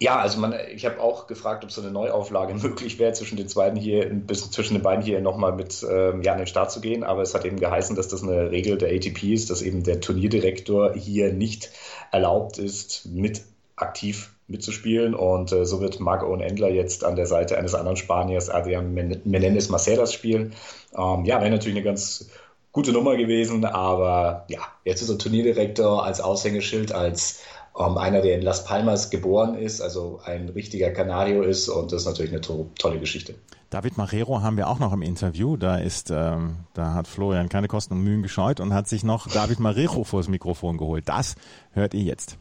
Ja, 0.00 0.18
also 0.18 0.40
man, 0.40 0.54
ich 0.74 0.84
habe 0.84 1.00
auch 1.00 1.26
gefragt, 1.26 1.64
ob 1.64 1.70
so 1.70 1.80
eine 1.80 1.90
Neuauflage 1.90 2.54
möglich 2.62 2.98
wäre, 2.98 3.12
zwischen 3.12 3.36
den 3.36 3.48
beiden 3.54 3.78
hier, 3.78 4.10
zwischen 4.28 4.74
den 4.74 4.82
beiden 4.82 5.04
hier 5.04 5.20
nochmal 5.20 5.52
mit 5.52 5.84
ähm, 5.88 6.22
ja, 6.22 6.32
an 6.32 6.38
den 6.38 6.46
Start 6.46 6.72
zu 6.72 6.80
gehen. 6.80 7.04
Aber 7.04 7.22
es 7.22 7.34
hat 7.34 7.44
eben 7.44 7.58
geheißen, 7.58 7.96
dass 7.96 8.08
das 8.08 8.22
eine 8.22 8.50
Regel 8.50 8.76
der 8.78 8.90
ATP 8.90 9.32
ist, 9.32 9.50
dass 9.50 9.62
eben 9.62 9.82
der 9.82 10.00
Turnierdirektor 10.00 10.94
hier 10.94 11.32
nicht 11.32 11.70
erlaubt 12.10 12.58
ist, 12.58 13.06
mit 13.06 13.42
aktiv 13.76 14.34
mitzuspielen. 14.48 15.14
Und 15.14 15.52
äh, 15.52 15.64
so 15.64 15.80
wird 15.80 16.00
Marco 16.00 16.26
Owen 16.26 16.40
Endler 16.40 16.70
jetzt 16.70 17.04
an 17.04 17.16
der 17.16 17.26
Seite 17.26 17.56
eines 17.56 17.74
anderen 17.74 17.96
Spaniers, 17.96 18.50
Adrian 18.50 18.92
Menendez 18.92 19.68
Maceras, 19.68 20.12
spielen. 20.12 20.54
Ähm, 20.96 21.24
ja, 21.24 21.40
wäre 21.40 21.50
natürlich 21.50 21.76
eine 21.76 21.84
ganz 21.84 22.28
gute 22.72 22.92
Nummer 22.92 23.16
gewesen, 23.16 23.64
aber 23.64 24.44
ja, 24.48 24.58
jetzt 24.84 25.00
ist 25.00 25.08
er 25.08 25.16
Turnierdirektor 25.16 26.04
als 26.04 26.20
Aushängeschild, 26.20 26.92
als 26.92 27.40
ähm, 27.78 27.98
einer, 27.98 28.20
der 28.20 28.36
in 28.36 28.42
Las 28.42 28.64
Palmas 28.64 29.10
geboren 29.10 29.56
ist, 29.56 29.80
also 29.80 30.20
ein 30.24 30.48
richtiger 30.48 30.90
Canario 30.90 31.42
ist 31.42 31.68
und 31.68 31.92
das 31.92 32.02
ist 32.02 32.06
natürlich 32.06 32.32
eine 32.32 32.40
to 32.40 32.70
tolle 32.78 32.98
Geschichte. 32.98 33.34
David 33.70 33.98
Marrero 33.98 34.40
haben 34.42 34.56
wir 34.56 34.68
auch 34.68 34.78
noch 34.78 34.92
im 34.92 35.02
Interview. 35.02 35.56
Da 35.56 35.78
ist, 35.78 36.10
ähm, 36.10 36.58
da 36.74 36.94
hat 36.94 37.08
Florian 37.08 37.48
keine 37.48 37.66
Kosten 37.66 37.94
und 37.94 38.04
Mühen 38.04 38.22
gescheut 38.22 38.60
und 38.60 38.72
hat 38.72 38.86
sich 38.86 39.02
noch 39.02 39.26
David 39.26 39.58
Marrero 39.58 40.04
vor 40.04 40.20
das 40.20 40.28
Mikrofon 40.28 40.78
geholt. 40.78 41.08
Das 41.08 41.34
hört 41.72 41.94
ihr 41.94 42.02
jetzt. 42.02 42.38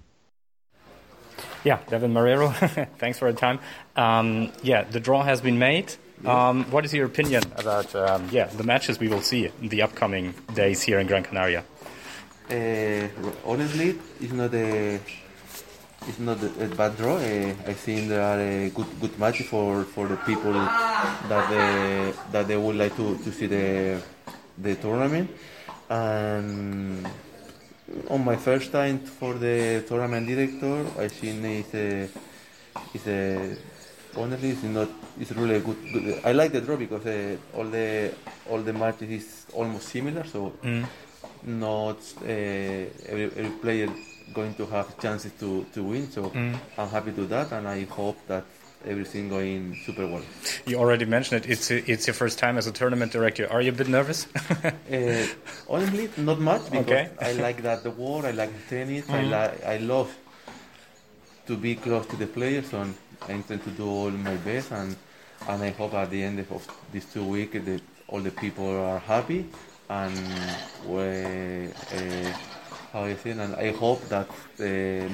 Yeah, 1.65 1.79
David 1.89 2.11
Marrero, 2.11 2.53
thanks 2.99 3.17
for 3.17 3.27
your 3.27 3.35
time. 3.35 3.57
Um, 3.95 4.51
yeah, 4.63 4.85
the 4.91 4.99
draw 4.99 5.23
has 5.25 5.41
been 5.41 5.57
made. 5.57 5.85
Um, 6.25 6.65
what 6.71 6.85
is 6.85 6.93
your 6.93 7.05
opinion 7.05 7.43
about 7.57 7.93
um, 7.95 8.29
yeah 8.31 8.47
the 8.55 8.63
matches 8.63 8.99
we 8.99 9.09
will 9.09 9.21
see 9.21 9.49
in 9.61 9.69
the 9.69 9.81
upcoming 9.81 10.33
days 10.53 10.81
here 10.81 10.99
in 10.99 11.07
Gran 11.07 11.23
Canaria? 11.23 11.63
Uh, 12.49 13.07
honestly, 13.45 13.95
it's 14.21 14.31
not 14.31 14.53
a 14.53 14.99
it's 16.07 16.19
not 16.19 16.37
a, 16.43 16.67
bad 16.75 16.97
draw. 16.97 17.15
Uh, 17.15 17.53
I 17.67 17.73
think 17.73 18.09
there 18.09 18.21
are 18.21 18.39
a 18.39 18.69
good 18.69 18.87
good 18.99 19.17
match 19.19 19.41
for, 19.43 19.83
for 19.83 20.07
the 20.07 20.17
people 20.17 20.53
that 20.53 21.45
they, 21.49 22.13
that 22.31 22.47
they 22.47 22.57
would 22.57 22.75
like 22.75 22.95
to, 22.95 23.17
to 23.17 23.31
see 23.31 23.47
the 23.47 24.01
the 24.57 24.75
tournament. 24.75 25.29
And 25.89 27.07
on 28.09 28.25
my 28.25 28.35
first 28.35 28.71
time 28.71 28.99
for 28.99 29.33
the 29.33 29.83
tournament 29.87 30.27
director, 30.27 30.85
I 30.99 31.07
think 31.07 31.43
it's 31.43 31.73
a 31.73 32.09
it's 32.93 33.07
a 33.07 33.57
honestly 34.17 34.49
it's 34.51 34.63
not 34.63 34.89
it's 35.19 35.31
really 35.31 35.59
good, 35.59 35.77
good. 35.93 36.21
I 36.25 36.31
like 36.31 36.51
the 36.51 36.61
draw 36.61 36.75
because 36.75 37.05
uh, 37.05 37.37
all 37.55 37.65
the 37.65 38.13
all 38.49 38.59
the 38.59 38.73
matches 38.73 39.09
is 39.09 39.45
almost 39.53 39.89
similar. 39.89 40.23
So. 40.25 40.53
Mm. 40.63 40.85
Not 41.45 41.97
uh, 42.21 42.25
every, 42.25 43.25
every 43.25 43.51
player 43.61 43.89
going 44.33 44.53
to 44.55 44.65
have 44.67 44.99
chances 44.99 45.31
to, 45.39 45.65
to 45.73 45.83
win. 45.83 46.09
So 46.09 46.29
mm. 46.29 46.57
I'm 46.77 46.89
happy 46.89 47.11
to 47.13 47.25
that, 47.27 47.51
and 47.51 47.67
I 47.67 47.85
hope 47.85 48.17
that 48.27 48.45
everything 48.85 49.29
going 49.29 49.77
super 49.85 50.07
well. 50.07 50.23
You 50.65 50.77
already 50.77 51.05
mentioned 51.05 51.45
it. 51.45 51.49
It's 51.49 51.71
it's 51.71 52.07
your 52.07 52.13
first 52.13 52.39
time 52.39 52.57
as 52.57 52.67
a 52.67 52.71
tournament 52.71 53.11
director. 53.11 53.51
Are 53.51 53.61
you 53.61 53.69
a 53.69 53.75
bit 53.75 53.87
nervous? 53.87 54.27
uh, 54.63 55.27
honestly, 55.69 56.09
not 56.17 56.39
much 56.39 56.69
because 56.69 56.85
okay. 56.87 57.09
I 57.21 57.33
like 57.33 57.63
that 57.63 57.83
the 57.83 57.91
war. 57.91 58.25
I 58.25 58.31
like 58.31 58.51
tennis. 58.69 59.05
Mm. 59.07 59.13
I 59.13 59.21
like 59.23 59.65
I 59.65 59.77
love 59.77 60.15
to 61.47 61.57
be 61.57 61.75
close 61.75 62.05
to 62.07 62.15
the 62.15 62.27
players, 62.27 62.73
and 62.73 62.95
I 63.27 63.33
intend 63.33 63.63
to 63.63 63.71
do 63.71 63.87
all 63.87 64.11
my 64.11 64.35
best. 64.37 64.71
And 64.71 64.95
and 65.47 65.63
I 65.63 65.71
hope 65.71 65.93
at 65.93 66.09
the 66.09 66.23
end 66.23 66.39
of 66.39 66.67
these 66.91 67.05
two 67.05 67.25
weeks 67.25 67.57
that 67.65 67.81
all 68.07 68.21
the 68.21 68.31
people 68.31 68.69
are 68.69 68.99
happy 68.99 69.45
and 69.89 70.17
we. 70.87 71.67
Uh, 71.95 72.33
how 72.93 73.03
I 73.05 73.15
think, 73.15 73.39
and 73.39 73.55
I 73.55 73.71
hope 73.71 74.01
that 74.09 74.29
uh, 74.29 74.63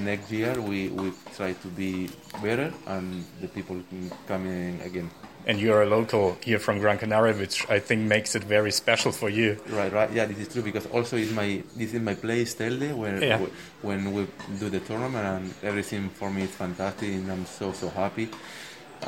next 0.04 0.30
year 0.32 0.60
we, 0.62 0.90
we 0.90 1.14
try 1.38 1.54
to 1.54 1.68
be 1.70 2.10
better 2.44 2.74
and 2.88 3.26
the 3.40 3.48
people 3.48 3.82
can 3.90 4.12
come 4.28 4.46
in 4.46 4.82
again. 4.82 5.10
And 5.48 5.60
you're 5.60 5.82
a 5.82 5.86
local 5.86 6.38
here 6.44 6.60
from 6.60 6.80
Gran 6.80 6.98
Canaria, 6.98 7.34
which 7.34 7.68
I 7.70 7.80
think 7.80 8.02
makes 8.02 8.36
it 8.36 8.44
very 8.44 8.72
special 8.72 9.14
for 9.14 9.30
you. 9.30 9.58
Right, 9.70 9.92
right. 9.94 10.12
Yeah, 10.12 10.26
this 10.26 10.40
is 10.40 10.50
true 10.50 10.62
because 10.62 10.86
also 10.88 11.16
it's 11.16 11.32
my 11.32 11.64
this 11.78 11.94
is 11.94 12.02
my 12.02 12.16
place 12.16 12.54
Telde 12.54 12.94
where 12.94 13.24
yeah. 13.24 13.40
when 13.82 14.12
we 14.14 14.28
do 14.60 14.70
the 14.70 14.82
tournament 14.82 15.26
and 15.26 15.54
everything 15.64 16.10
for 16.10 16.30
me 16.30 16.44
is 16.44 16.52
fantastic 16.52 17.10
and 17.10 17.32
I'm 17.32 17.46
so 17.46 17.72
so 17.72 17.90
happy. 17.90 18.28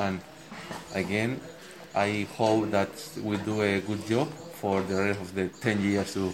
And 0.00 0.20
again, 0.94 1.38
I 1.94 2.26
hope 2.36 2.70
that 2.70 2.90
we 3.22 3.36
do 3.36 3.60
a 3.60 3.80
good 3.80 4.06
job 4.06 4.28
for 4.54 4.80
the 4.80 4.96
rest 4.96 5.20
of 5.20 5.34
the 5.34 5.48
10 5.48 5.82
years 5.82 6.14
to 6.14 6.32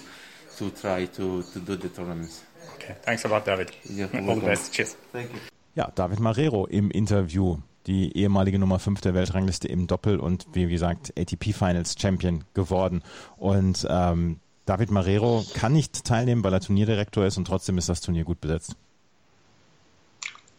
to 0.59 0.71
try 0.71 1.07
to, 1.07 1.43
to 1.43 1.59
do 1.61 1.77
the 1.77 1.89
tournaments. 1.89 2.43
Okay, 2.75 2.95
thanks 3.03 3.25
a 3.25 3.29
lot, 3.29 3.45
David. 3.45 3.71
Yeah, 3.89 4.07
All 4.27 4.35
the 4.37 4.47
best. 4.47 4.73
Cheers. 4.73 4.97
Thank 5.13 5.33
you. 5.33 5.41
Ja, 5.75 5.91
David 5.95 6.21
Marrero 6.21 6.67
im 6.67 6.91
Interview. 6.91 7.59
Die 7.87 8.15
ehemalige 8.17 8.59
Nummer 8.59 8.79
5 8.79 9.01
der 9.01 9.15
Weltrangliste 9.15 9.69
im 9.69 9.87
Doppel 9.87 10.21
und 10.21 10.47
wie 10.53 10.67
gesagt 10.67 11.13
ATP 11.17 11.55
Finals 11.55 11.95
Champion 11.99 12.45
geworden. 12.53 13.03
Und 13.39 13.87
ähm, 13.89 14.41
David 14.67 14.91
Marrero 14.91 15.45
kann 15.55 15.73
nicht 15.73 16.05
teilnehmen, 16.05 16.45
weil 16.45 16.53
er 16.53 16.61
Turnierdirektor 16.61 17.25
ist 17.25 17.39
und 17.39 17.47
trotzdem 17.47 17.79
ist 17.79 17.89
das 17.89 18.03
Turnier 18.03 18.25
gut 18.25 18.41
besetzt. 18.43 18.77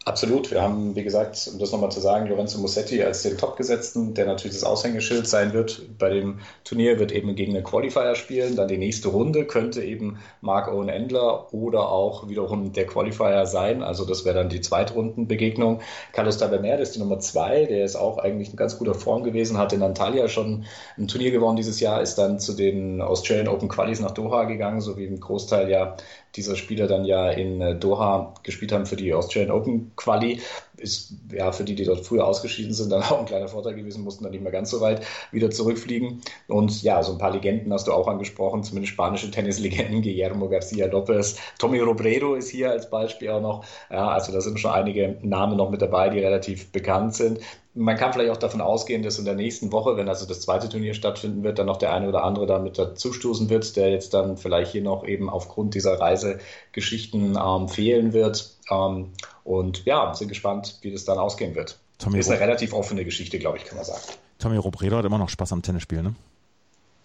Absolut. 0.10 0.50
Wir 0.50 0.64
haben, 0.64 0.96
wie 0.96 1.04
gesagt, 1.04 1.48
um 1.54 1.60
das 1.60 1.72
nochmal 1.72 1.92
zu 1.92 2.00
sagen, 2.00 2.26
Lorenzo 2.26 2.58
Musetti 2.58 3.04
als 3.04 3.22
den 3.22 3.38
Topgesetzten, 3.38 4.16
der 4.16 4.26
natürlich 4.26 4.58
das 4.58 4.64
Aushängeschild 4.64 5.28
sein 5.28 5.54
wird. 5.54 5.84
Bei 6.00 6.10
dem 6.10 6.40
Turnier 6.64 6.98
wird 6.98 7.12
eben 7.12 7.36
gegen 7.36 7.54
einen 7.56 7.64
Qualifier 7.64 8.16
spielen. 8.16 8.56
Dann 8.56 8.68
die 8.68 8.80
nächste 8.80 9.10
Runde 9.10 9.46
könnte 9.46 9.84
eben 9.84 10.18
Mark 10.42 10.68
Owen 10.68 10.90
Endler 10.90 11.54
oder 11.54 11.90
auch 11.90 12.28
wiederum 12.28 12.74
der 12.74 12.88
Qualifier 12.88 13.46
sein. 13.46 13.84
Also 13.84 14.04
das 14.04 14.26
wäre 14.26 14.34
dann 14.34 14.50
die 14.50 14.62
Zweitrundenbegegnung. 14.62 15.82
Carlos 16.12 16.40
Taberner 16.40 16.80
ist 16.80 16.96
die 16.96 17.00
Nummer 17.00 17.20
zwei. 17.20 17.66
Der 17.66 17.86
ist 17.86 17.96
auch 17.96 18.18
eigentlich 18.18 18.50
in 18.50 18.56
ganz 18.56 18.80
guter 18.80 18.96
Form 18.96 19.24
gewesen, 19.24 19.60
hat 19.60 19.74
in 19.74 19.84
Antalya 19.84 20.28
schon 20.28 20.66
ein 20.98 21.08
Turnier 21.08 21.30
gewonnen 21.30 21.58
dieses 21.58 21.80
Jahr, 21.80 22.02
ist 22.02 22.16
dann 22.16 22.40
zu 22.40 22.54
den 22.54 23.04
Australian 23.04 23.48
Open 23.48 23.70
Qualis 23.70 24.00
nach 24.00 24.12
Doha 24.12 24.46
gegangen, 24.46 24.82
so 24.82 24.98
wie 24.98 25.06
ein 25.06 25.20
Großteil 25.20 25.70
ja 25.70 25.98
dieser 26.36 26.56
Spieler 26.56 26.88
dann 26.88 27.06
ja 27.06 27.30
in 27.30 27.62
äh, 27.62 27.76
Doha 27.76 28.34
gespielt 28.44 28.72
haben 28.72 28.86
für 28.86 28.96
die 28.96 29.14
Australian 29.14 29.52
Open 29.52 29.92
Quali. 30.00 30.42
ist 30.78 31.14
ja 31.32 31.52
für 31.52 31.66
die, 31.66 31.76
die 31.76 31.84
dort 31.84 32.06
früher 32.06 32.26
ausgeschieden 32.26 32.74
sind, 32.74 32.92
dann 32.92 33.04
auch 33.10 33.20
ein 33.20 33.26
kleiner 33.26 33.48
Vorteil 33.48 33.76
gewesen, 33.76 34.04
mussten 34.04 34.24
dann 34.24 34.32
nicht 34.32 34.42
mehr 34.42 34.52
ganz 34.52 34.72
so 34.72 34.82
weit 34.82 35.06
wieder 35.32 35.52
zurückfliegen. 35.52 36.22
Und 36.48 36.82
ja, 36.82 37.04
so 37.04 37.12
ein 37.12 37.18
paar 37.18 37.32
Legenden 37.32 37.72
hast 37.74 37.88
du 37.88 37.94
auch 37.94 38.08
angesprochen, 38.08 38.64
zumindest 38.64 38.94
spanische 38.94 39.30
Tennislegenden, 39.30 40.02
Guillermo 40.02 40.48
García 40.48 40.90
López, 40.90 41.38
Tommy 41.60 41.80
Robredo 41.80 42.36
ist 42.36 42.50
hier 42.50 42.72
als 42.72 42.90
Beispiel 42.90 43.30
auch 43.30 43.42
noch. 43.42 43.66
Ja, 43.92 44.08
also 44.10 44.32
da 44.32 44.42
sind 44.42 44.60
schon 44.60 44.72
einige 44.72 45.18
Namen 45.22 45.58
noch 45.58 45.70
mit 45.70 45.82
dabei, 45.82 46.10
die 46.10 46.20
relativ 46.20 46.72
bekannt 46.72 47.16
sind 47.16 47.40
man 47.76 47.96
kann 47.96 48.12
vielleicht 48.12 48.32
auch 48.32 48.38
davon 48.38 48.62
ausgehen, 48.62 49.04
dass 49.04 49.20
in 49.20 49.26
der 49.26 49.36
nächsten 49.36 49.72
Woche, 49.72 49.96
wenn 49.96 50.10
also 50.10 50.26
das 50.26 50.42
zweite 50.42 50.70
Turnier 50.70 50.94
stattfinden 50.94 51.44
wird, 51.44 51.60
dann 51.60 51.68
noch 51.68 51.78
der 51.78 51.94
eine 51.94 52.10
oder 52.10 52.24
andere 52.24 52.46
damit 52.46 52.78
dazustoßen 52.78 53.50
wird, 53.50 53.76
der 53.76 53.92
jetzt 53.92 54.14
dann 54.14 54.38
vielleicht 54.38 54.72
hier 54.72 54.82
noch 54.82 55.06
eben 55.06 55.30
aufgrund 55.30 55.76
dieser 55.76 56.00
Reisegeschichten 56.00 57.38
ähm, 57.42 57.68
fehlen 57.70 58.14
wird. 58.14 58.58
Ähm, 58.70 59.12
und 59.44 59.86
ja, 59.86 60.14
sind 60.14 60.28
gespannt, 60.28 60.78
wie 60.82 60.92
das 60.92 61.06
dann 61.06 61.18
ausgehen 61.18 61.56
wird. 61.56 61.80
Tommy 61.98 62.20
ist 62.20 62.30
eine 62.30 62.40
relativ 62.40 62.74
offene 62.74 63.04
Geschichte, 63.04 63.40
glaube 63.40 63.58
ich, 63.58 63.66
kann 63.66 63.76
man 63.76 63.86
sagen. 63.86 64.02
Tommy 64.38 64.58
Robredo 64.58 64.98
hat 64.98 65.06
immer 65.06 65.18
noch 65.18 65.30
Spaß 65.30 65.52
am 65.52 65.62
Tennisspiel, 65.62 66.02
ne? 66.02 66.16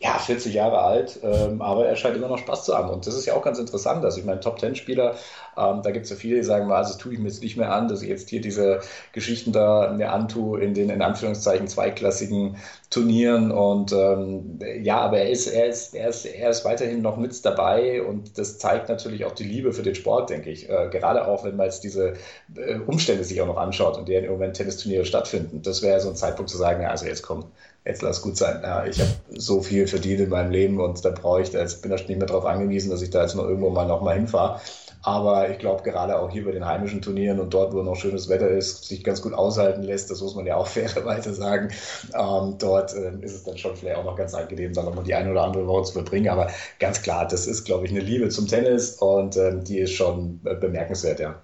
Ja, 0.05 0.19
40 0.19 0.53
Jahre 0.53 0.83
alt, 0.83 1.19
ähm, 1.23 1.63
aber 1.63 1.87
er 1.87 1.97
scheint 1.97 2.15
immer 2.15 2.29
noch 2.29 2.37
Spaß 2.37 2.67
zu 2.67 2.77
haben. 2.77 2.91
Und 2.91 3.07
das 3.07 3.15
ist 3.15 3.25
ja 3.25 3.33
auch 3.33 3.43
ganz 3.43 3.59
interessant. 3.59 4.05
Also 4.05 4.19
ich 4.19 4.27
meine, 4.27 4.39
Top-10-Spieler, 4.39 5.15
ähm, 5.57 5.81
da 5.83 5.91
gibt 5.93 6.05
es 6.05 6.11
ja 6.11 6.17
viele, 6.17 6.37
die 6.37 6.43
sagen, 6.43 6.71
also 6.71 6.93
das 6.93 6.99
tue 6.99 7.15
ich 7.15 7.19
mir 7.19 7.29
jetzt 7.29 7.43
nicht 7.43 7.57
mehr 7.57 7.73
an, 7.73 7.89
dass 7.89 8.03
ich 8.03 8.11
jetzt 8.11 8.29
hier 8.29 8.43
diese 8.43 8.81
Geschichten 9.13 9.53
da 9.53 9.95
mir 9.97 10.13
antue 10.13 10.61
in 10.61 10.75
den 10.75 10.91
in 10.91 11.01
Anführungszeichen 11.01 11.69
zweiklassigen 11.69 12.57
Turnieren. 12.91 13.51
Und 13.51 13.93
ähm, 13.93 14.59
ja, 14.83 14.99
aber 14.99 15.21
er 15.21 15.31
ist, 15.31 15.47
er, 15.47 15.69
ist, 15.69 15.95
er, 15.95 16.11
ist, 16.11 16.27
er 16.27 16.51
ist 16.51 16.67
weiterhin 16.67 17.01
noch 17.01 17.17
mit 17.17 17.43
dabei 17.43 18.03
und 18.03 18.37
das 18.37 18.59
zeigt 18.59 18.91
natürlich 18.91 19.25
auch 19.25 19.33
die 19.33 19.45
Liebe 19.45 19.73
für 19.73 19.83
den 19.83 19.95
Sport, 19.95 20.29
denke 20.29 20.51
ich. 20.51 20.69
Äh, 20.69 20.91
gerade 20.91 21.27
auch, 21.27 21.45
wenn 21.45 21.57
man 21.57 21.65
jetzt 21.65 21.83
diese 21.83 22.13
äh, 22.55 22.75
Umstände 22.87 23.25
sich 23.25 23.41
auch 23.41 23.47
noch 23.47 23.57
anschaut, 23.57 23.97
in 23.97 24.05
denen 24.05 24.27
im 24.27 24.33
Moment 24.33 24.55
Tennisturniere 24.55 25.07
stattfinden. 25.07 25.63
Das 25.63 25.81
wäre 25.81 25.99
so 25.99 26.11
ein 26.11 26.17
Zeitpunkt 26.17 26.51
zu 26.51 26.59
sagen, 26.59 26.83
ja, 26.83 26.91
also 26.91 27.07
jetzt 27.07 27.23
kommt 27.23 27.47
jetzt 27.85 28.03
lass 28.03 28.23
gut 28.23 28.37
sein. 28.37 28.61
Ja, 28.63 28.87
ich 28.87 29.01
habe 29.01 29.11
so 29.31 29.61
viel 29.61 29.87
verdient 29.87 30.21
in 30.21 30.31
meinem 30.31 30.51
Leben 30.51 30.81
und 30.81 31.05
da 31.05 31.11
brauche 31.11 31.43
ich, 31.43 31.53
jetzt 31.53 31.83
bin 31.83 31.91
da 31.91 31.97
nicht 31.97 32.09
mehr 32.09 32.27
darauf 32.27 32.47
angewiesen, 32.47 32.91
dass 32.91 33.03
ich 33.03 33.11
da 33.11 33.23
jetzt 33.23 33.35
mal 33.35 33.47
irgendwo 33.47 33.71
mal 33.71 33.87
nochmal 33.87 34.17
hinfahre. 34.17 34.61
Aber 35.03 35.51
ich 35.51 35.59
glaube, 35.59 35.83
gerade 35.83 36.19
auch 36.19 36.31
hier 36.31 36.47
bei 36.47 36.53
den 36.53 36.65
heimischen 36.65 37.03
Turnieren 37.03 37.39
und 37.39 37.53
dort, 37.53 37.75
wo 37.75 37.83
noch 37.83 37.95
schönes 37.95 38.31
Wetter 38.31 38.49
ist, 38.49 38.85
sich 38.85 39.05
ganz 39.05 39.21
gut 39.21 39.35
aushalten 39.35 39.83
lässt, 39.83 40.11
das 40.11 40.23
muss 40.23 40.35
man 40.35 40.47
ja 40.47 40.57
auch 40.57 40.67
fairerweise 40.69 41.35
sagen. 41.35 41.69
Ähm, 42.15 42.57
dort 42.59 42.95
äh, 42.95 43.13
ist 43.21 43.35
es 43.35 43.45
dann 43.45 43.59
schon 43.59 43.77
vielleicht 43.77 43.99
auch 43.99 44.05
noch 44.05 44.17
ganz 44.17 44.33
angenehm, 44.33 44.73
dann 44.73 44.87
nochmal 44.87 45.05
die 45.05 45.15
eine 45.15 45.31
oder 45.31 45.43
andere 45.43 45.67
Woche 45.67 45.85
zu 45.85 45.93
verbringen. 45.93 46.31
Aber 46.31 46.49
ganz 46.79 47.03
klar, 47.03 47.29
das 47.29 47.47
ist, 47.47 47.65
glaube 47.65 47.85
ich, 47.85 47.91
eine 47.91 48.01
Liebe 48.01 48.31
zum 48.31 48.49
Tennis 48.49 48.97
und 48.97 49.37
ähm, 49.37 49.63
die 49.65 49.79
ist 49.81 49.93
schon 49.93 50.41
äh, 50.45 50.55
bemerkenswert, 50.55 51.21
ja. 51.21 51.43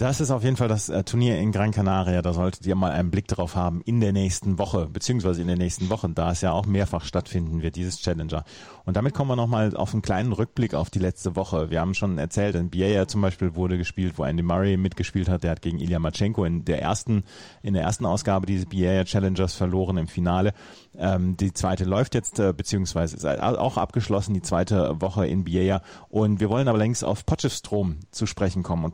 Das 0.00 0.18
ist 0.18 0.30
auf 0.30 0.44
jeden 0.44 0.56
Fall 0.56 0.68
das 0.68 0.88
äh, 0.88 1.04
Turnier 1.04 1.38
in 1.38 1.52
Gran 1.52 1.72
Canaria. 1.72 2.22
Da 2.22 2.32
solltet 2.32 2.64
ihr 2.66 2.74
mal 2.74 2.90
einen 2.90 3.10
Blick 3.10 3.28
drauf 3.28 3.54
haben 3.54 3.82
in 3.84 4.00
der 4.00 4.14
nächsten 4.14 4.58
Woche, 4.58 4.86
beziehungsweise 4.86 5.42
in 5.42 5.48
den 5.48 5.58
nächsten 5.58 5.90
Wochen, 5.90 6.14
da 6.14 6.30
es 6.30 6.40
ja 6.40 6.52
auch 6.52 6.64
mehrfach 6.64 7.04
stattfinden 7.04 7.60
wird, 7.60 7.76
dieses 7.76 8.00
Challenger. 8.00 8.44
Und 8.86 8.96
damit 8.96 9.12
kommen 9.12 9.30
wir 9.30 9.36
nochmal 9.36 9.76
auf 9.76 9.92
einen 9.92 10.00
kleinen 10.00 10.32
Rückblick 10.32 10.72
auf 10.72 10.88
die 10.88 11.00
letzte 11.00 11.36
Woche. 11.36 11.68
Wir 11.68 11.82
haben 11.82 11.92
schon 11.92 12.16
erzählt, 12.16 12.54
in 12.54 12.70
Biella 12.70 13.08
zum 13.08 13.20
Beispiel 13.20 13.54
wurde 13.54 13.76
gespielt, 13.76 14.14
wo 14.16 14.24
Andy 14.24 14.42
Murray 14.42 14.78
mitgespielt 14.78 15.28
hat. 15.28 15.44
Der 15.44 15.50
hat 15.50 15.60
gegen 15.60 15.78
Ilya 15.78 15.98
Matschenko 15.98 16.46
in 16.46 16.64
der 16.64 16.80
ersten, 16.80 17.24
in 17.62 17.74
der 17.74 17.82
ersten 17.82 18.06
Ausgabe 18.06 18.46
dieses 18.46 18.64
Biella 18.64 19.04
Challengers 19.04 19.52
verloren 19.52 19.98
im 19.98 20.08
Finale. 20.08 20.54
Ähm, 20.96 21.36
die 21.36 21.52
zweite 21.52 21.84
läuft 21.84 22.14
jetzt, 22.14 22.38
äh, 22.38 22.54
beziehungsweise 22.54 23.16
ist 23.16 23.26
auch 23.26 23.76
abgeschlossen, 23.76 24.32
die 24.32 24.42
zweite 24.42 24.98
Woche 25.02 25.26
in 25.26 25.44
Biella. 25.44 25.82
Und 26.08 26.40
wir 26.40 26.48
wollen 26.48 26.68
aber 26.68 26.78
längst 26.78 27.04
auf 27.04 27.26
Potchefstroom 27.26 27.98
zu 28.10 28.24
sprechen 28.24 28.62
kommen. 28.62 28.86
Und 28.86 28.92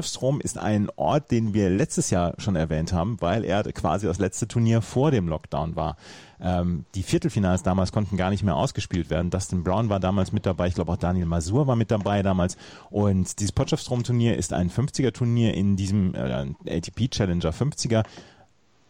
Potchefstroom 0.00 0.40
ist 0.40 0.56
ein 0.56 0.88
Ort, 0.96 1.30
den 1.30 1.52
wir 1.52 1.68
letztes 1.68 2.08
Jahr 2.08 2.32
schon 2.38 2.56
erwähnt 2.56 2.94
haben, 2.94 3.18
weil 3.20 3.44
er 3.44 3.62
quasi 3.64 4.06
das 4.06 4.18
letzte 4.18 4.48
Turnier 4.48 4.80
vor 4.80 5.10
dem 5.10 5.28
Lockdown 5.28 5.76
war. 5.76 5.96
Ähm, 6.40 6.86
die 6.94 7.02
Viertelfinals 7.02 7.62
damals 7.62 7.92
konnten 7.92 8.16
gar 8.16 8.30
nicht 8.30 8.42
mehr 8.42 8.56
ausgespielt 8.56 9.10
werden. 9.10 9.30
Dustin 9.30 9.62
Brown 9.62 9.90
war 9.90 10.00
damals 10.00 10.32
mit 10.32 10.46
dabei, 10.46 10.68
ich 10.68 10.74
glaube 10.74 10.92
auch 10.92 10.96
Daniel 10.96 11.26
Masur 11.26 11.66
war 11.66 11.76
mit 11.76 11.90
dabei 11.90 12.22
damals. 12.22 12.56
Und 12.88 13.38
dieses 13.40 13.52
Potchefstroom-Turnier 13.52 14.38
ist 14.38 14.54
ein 14.54 14.70
50er-Turnier 14.70 15.52
in 15.52 15.76
diesem 15.76 16.14
äh, 16.14 16.46
ATP 16.66 17.10
Challenger 17.10 17.50
50er 17.50 18.04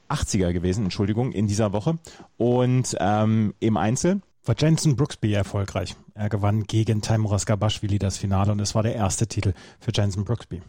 80er 0.08 0.52
gewesen, 0.52 0.84
Entschuldigung, 0.84 1.32
in 1.32 1.48
dieser 1.48 1.72
Woche. 1.72 1.98
Und 2.36 2.96
ähm, 3.00 3.54
im 3.58 3.76
Einzel 3.76 4.20
war 4.44 4.54
Jensen 4.56 4.94
Brooksby 4.94 5.32
erfolgreich. 5.32 5.96
Er 6.14 6.28
gewann 6.28 6.64
gegen 6.64 7.02
Taimuras 7.02 7.46
Gabashvili 7.46 7.98
das 7.98 8.16
Finale 8.16 8.52
und 8.52 8.60
es 8.60 8.76
war 8.76 8.84
der 8.84 8.94
erste 8.94 9.26
Titel 9.26 9.54
für 9.80 9.90
Jensen 9.92 10.24
Brooksby. 10.24 10.62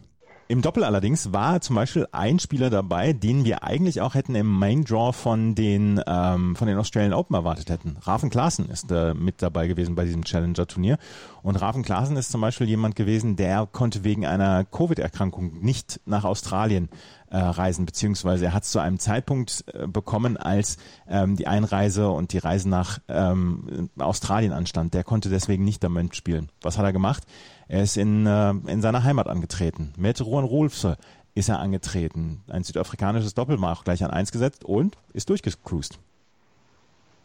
Im 0.48 0.60
Doppel 0.60 0.84
allerdings 0.84 1.32
war 1.32 1.60
zum 1.60 1.76
Beispiel 1.76 2.06
ein 2.12 2.38
Spieler 2.38 2.68
dabei, 2.68 3.12
den 3.12 3.44
wir 3.44 3.62
eigentlich 3.62 4.00
auch 4.00 4.14
hätten 4.14 4.34
im 4.34 4.46
Main 4.46 4.84
Draw 4.84 5.12
von 5.12 5.54
den 5.54 6.00
ähm, 6.06 6.56
von 6.56 6.68
den 6.68 6.76
Australian 6.76 7.14
Open 7.14 7.34
erwartet 7.34 7.70
hätten. 7.70 7.96
Rafen 8.02 8.28
Klaassen 8.28 8.68
ist 8.68 8.90
äh, 8.90 9.14
mit 9.14 9.40
dabei 9.40 9.66
gewesen 9.66 9.94
bei 9.94 10.04
diesem 10.04 10.24
Challenger 10.24 10.66
Turnier 10.66 10.98
und 11.42 11.56
Rafen 11.56 11.82
Klaassen 11.82 12.16
ist 12.16 12.30
zum 12.30 12.40
Beispiel 12.40 12.68
jemand 12.68 12.96
gewesen, 12.96 13.36
der 13.36 13.66
konnte 13.70 14.04
wegen 14.04 14.26
einer 14.26 14.64
Covid-Erkrankung 14.64 15.60
nicht 15.60 16.00
nach 16.06 16.24
Australien 16.24 16.88
äh, 17.32 17.38
reisen, 17.38 17.86
beziehungsweise 17.86 18.44
er 18.44 18.52
hat 18.52 18.64
es 18.64 18.70
zu 18.70 18.78
einem 18.78 18.98
Zeitpunkt 18.98 19.64
äh, 19.72 19.86
bekommen, 19.86 20.36
als 20.36 20.76
ähm, 21.08 21.36
die 21.36 21.46
Einreise 21.46 22.10
und 22.10 22.32
die 22.34 22.38
Reise 22.38 22.68
nach 22.68 22.98
ähm, 23.08 23.88
Australien 23.98 24.52
anstand. 24.52 24.92
Der 24.92 25.02
konnte 25.02 25.30
deswegen 25.30 25.64
nicht 25.64 25.82
damit 25.82 26.14
spielen. 26.14 26.50
Was 26.60 26.76
hat 26.76 26.84
er 26.84 26.92
gemacht? 26.92 27.24
Er 27.68 27.82
ist 27.82 27.96
in, 27.96 28.26
äh, 28.26 28.50
in 28.50 28.82
seiner 28.82 29.02
Heimat 29.02 29.28
angetreten. 29.28 29.94
Mit 29.96 30.20
Ruan 30.20 30.44
Rolfse 30.44 30.98
ist 31.34 31.48
er 31.48 31.60
angetreten. 31.60 32.42
Ein 32.48 32.64
südafrikanisches 32.64 33.32
Doppelmach 33.32 33.84
gleich 33.84 34.04
an 34.04 34.10
eins 34.10 34.30
gesetzt 34.30 34.64
und 34.64 34.98
ist 35.14 35.30
durchgecruised 35.30 35.98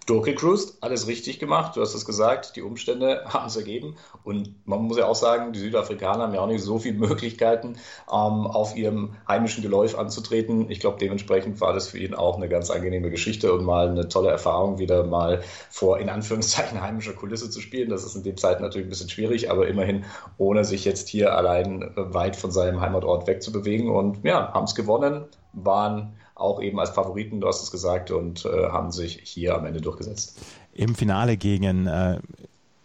durchgecruised, 0.07 0.77
alles 0.81 1.07
richtig 1.07 1.37
gemacht. 1.37 1.75
Du 1.75 1.81
hast 1.81 1.93
es 1.93 2.05
gesagt, 2.05 2.55
die 2.55 2.61
Umstände 2.61 3.25
haben 3.27 3.47
es 3.47 3.55
ergeben. 3.55 3.95
Und 4.23 4.55
man 4.65 4.81
muss 4.83 4.97
ja 4.97 5.05
auch 5.05 5.15
sagen, 5.15 5.53
die 5.53 5.59
Südafrikaner 5.59 6.23
haben 6.23 6.33
ja 6.33 6.39
auch 6.39 6.47
nicht 6.47 6.63
so 6.63 6.79
viele 6.79 6.97
Möglichkeiten, 6.97 7.75
ähm, 8.09 8.47
auf 8.47 8.75
ihrem 8.75 9.15
heimischen 9.27 9.61
Geläuf 9.61 9.97
anzutreten. 9.97 10.71
Ich 10.71 10.79
glaube, 10.79 10.97
dementsprechend 10.99 11.59
war 11.61 11.73
das 11.73 11.89
für 11.89 11.99
ihn 11.99 12.15
auch 12.15 12.37
eine 12.37 12.47
ganz 12.47 12.71
angenehme 12.71 13.11
Geschichte 13.11 13.53
und 13.53 13.65
mal 13.65 13.89
eine 13.89 14.07
tolle 14.07 14.29
Erfahrung, 14.29 14.79
wieder 14.79 15.03
mal 15.03 15.41
vor 15.69 15.99
in 15.99 16.09
Anführungszeichen 16.09 16.81
heimischer 16.81 17.13
Kulisse 17.13 17.49
zu 17.49 17.59
spielen. 17.59 17.89
Das 17.89 18.05
ist 18.05 18.15
in 18.15 18.23
dem 18.23 18.37
Zeit 18.37 18.61
natürlich 18.61 18.87
ein 18.87 18.89
bisschen 18.89 19.09
schwierig, 19.09 19.51
aber 19.51 19.67
immerhin 19.67 20.05
ohne 20.37 20.63
sich 20.63 20.85
jetzt 20.85 21.09
hier 21.09 21.35
allein 21.35 21.91
weit 21.95 22.37
von 22.37 22.51
seinem 22.51 22.79
Heimatort 22.79 23.27
wegzubewegen. 23.27 23.89
Und 23.89 24.23
ja, 24.23 24.53
haben 24.53 24.65
es 24.65 24.73
gewonnen, 24.73 25.25
waren 25.51 26.13
auch 26.39 26.61
eben 26.61 26.79
als 26.79 26.91
Favoriten, 26.91 27.41
du 27.41 27.47
hast 27.47 27.63
es 27.63 27.71
gesagt, 27.71 28.11
und 28.11 28.45
äh, 28.45 28.67
haben 28.69 28.91
sich 28.91 29.19
hier 29.23 29.55
am 29.55 29.65
Ende 29.65 29.81
durchgesetzt. 29.81 30.39
Im 30.73 30.95
Finale 30.95 31.37
gegen 31.37 31.87
äh, 31.87 32.19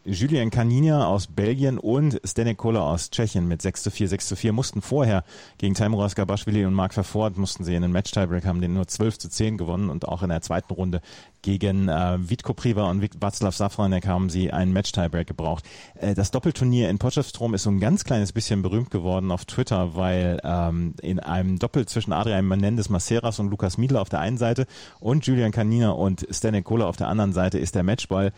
Julien 0.05 0.51
Canina 0.51 1.07
aus 1.07 1.29
Belgien 1.29 1.79
und 1.79 2.21
Zdeněk 2.27 2.59
Kola 2.59 2.81
aus 2.81 3.11
Tschechien 3.11 3.47
mit 3.47 3.63
6 3.63 3.85
zu 3.85 3.91
4, 3.93 4.09
6 4.09 4.27
zu 4.27 4.37
4 4.37 4.53
mussten 4.53 4.83
vorher 4.83 5.23
gegen 5.59 5.75
Taimuras 5.75 6.17
Gabashvili 6.17 6.65
und 6.65 6.75
Marc 6.75 6.93
Verford 6.93 7.39
mussten 7.39 7.63
sie 7.63 7.77
in 7.77 7.83
den 7.83 7.93
Match-Tiebreak 7.93 8.45
haben, 8.45 8.61
den 8.61 8.75
nur 8.75 8.89
12 8.89 9.19
zu 9.19 9.31
10 9.31 9.59
gewonnen 9.59 9.91
und 9.91 10.09
auch 10.09 10.25
in 10.25 10.31
der 10.31 10.43
zweiten 10.43 10.73
Runde 10.73 11.03
gegen 11.43 11.89
äh, 11.89 12.19
Vitko 12.19 12.53
Priva 12.53 12.91
und 12.91 13.03
Václav 13.03 13.53
Safranek 13.53 14.07
haben 14.07 14.29
sie 14.29 14.53
einen 14.53 14.73
Match-Tiebreak 14.73 15.29
gebraucht. 15.29 15.65
Äh, 15.95 16.15
das 16.15 16.33
Doppelturnier 16.33 16.91
in 16.91 16.99
Potchefstroom 16.99 17.55
ist 17.55 17.63
so 17.63 17.71
ein 17.71 17.79
ganz 17.79 18.03
kleines 18.03 18.33
bisschen 18.33 18.63
berühmt 18.63 18.91
geworden 18.91 19.31
auf 19.31 19.45
Twitter, 19.45 19.95
weil 19.95 20.41
ähm, 20.43 20.95
in 21.01 21.21
einem 21.21 21.61
Doppel 21.61 21.87
zwischen 21.87 22.13
Adrian 22.13 22.49
Menendez 22.49 22.89
Maceras 22.89 23.39
und 23.39 23.51
Lukas 23.51 23.79
Miedler 23.79 24.01
auf 24.01 24.09
der 24.09 24.19
einen 24.21 24.39
Seite 24.39 24.67
und 24.99 25.27
Julian 25.27 25.53
Canina 25.53 25.91
und 25.91 26.27
Zdeněk 26.29 26.65
Kola 26.65 26.87
auf 26.87 26.97
der 26.97 27.07
anderen 27.07 27.33
Seite 27.33 27.59
ist 27.59 27.77
der 27.77 27.85
Matchball 27.85 28.33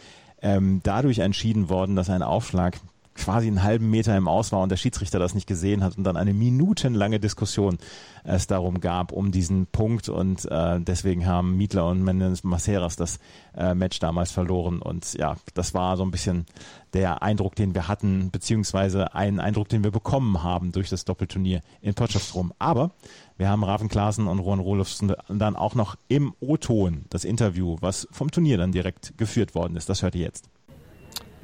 ähm, 0.44 0.80
dadurch 0.85 1.18
entschieden 1.18 1.68
worden, 1.68 1.96
dass 1.96 2.11
ein 2.11 2.22
Aufschlag 2.22 2.78
quasi 3.14 3.46
einen 3.46 3.62
halben 3.62 3.90
Meter 3.90 4.16
im 4.16 4.29
Aus 4.29 4.53
war 4.53 4.61
und 4.61 4.70
der 4.70 4.77
Schiedsrichter 4.77 5.18
das 5.18 5.35
nicht 5.35 5.46
gesehen 5.46 5.83
hat 5.83 5.96
und 5.96 6.05
dann 6.05 6.16
eine 6.16 6.35
minutenlange 6.35 7.20
Diskussion 7.20 7.79
es 8.24 8.46
darum 8.46 8.81
gab, 8.81 9.12
um 9.12 9.33
diesen 9.33 9.66
Punkt 9.66 10.09
und 10.09 10.50
äh, 10.50 10.81
deswegen 10.81 11.27
haben 11.27 11.57
Mietler 11.57 11.87
und 11.87 12.03
Mendes 12.03 12.42
Maceras 12.42 12.96
das 12.96 13.18
äh, 13.57 13.74
Match 13.74 13.98
damals 13.98 14.33
verloren 14.33 14.81
und 14.81 15.14
ja, 15.14 15.37
das 15.55 15.74
war 15.74 15.96
so 15.96 16.05
ein 16.05 16.11
bisschen 16.11 16.46
der 16.94 17.22
Eindruck, 17.22 17.57
den 17.57 17.74
wir 17.74 17.88
hatten, 17.88 18.31
beziehungsweise 18.31 19.14
ein 19.14 19.40
Eindruck, 19.40 19.68
den 19.68 19.85
wir 19.85 19.90
bekommen 19.90 20.42
haben 20.42 20.72
durch 20.72 20.88
das 20.88 21.05
Doppelturnier 21.05 21.61
in 21.81 21.94
Potchefstroom. 21.94 22.53
Aber 22.59 22.92
wir 23.37 23.48
haben 23.48 23.64
Raven 23.64 23.88
Klaassen 23.88 24.29
und 24.29 24.38
Rohan 24.38 24.61
Rolofsen 24.61 25.12
dann 25.29 25.57
auch 25.57 25.74
noch 25.74 25.96
im 26.09 26.35
O-Ton 26.40 27.05
das 27.11 27.24
Interview, 27.24 27.77
was 27.81 28.07
vom 28.12 28.31
Turnier 28.31 28.59
dann 28.59 28.72
direkt 28.72 29.18
geführt 29.18 29.55
worden 29.55 29.77
ist. 29.77 29.88
Das 29.88 30.03
hört 30.03 30.14
ihr 30.14 30.22
jetzt. 30.22 30.48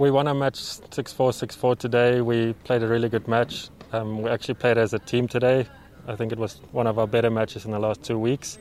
We 0.00 0.10
won 0.10 0.26
our 0.28 0.34
match 0.34 0.54
6-4, 0.54 1.58
6-4 1.58 1.78
today. 1.78 2.22
We 2.22 2.54
played 2.64 2.82
a 2.82 2.86
really 2.86 3.10
good 3.10 3.28
match. 3.28 3.68
Um, 3.92 4.22
we 4.22 4.30
actually 4.30 4.54
played 4.54 4.78
as 4.78 4.94
a 4.94 4.98
team 4.98 5.28
today. 5.28 5.66
I 6.08 6.16
think 6.16 6.32
it 6.32 6.38
was 6.38 6.58
one 6.72 6.86
of 6.86 6.98
our 6.98 7.06
better 7.06 7.28
matches 7.28 7.66
in 7.66 7.70
the 7.70 7.78
last 7.78 8.02
two 8.02 8.18
weeks. 8.18 8.56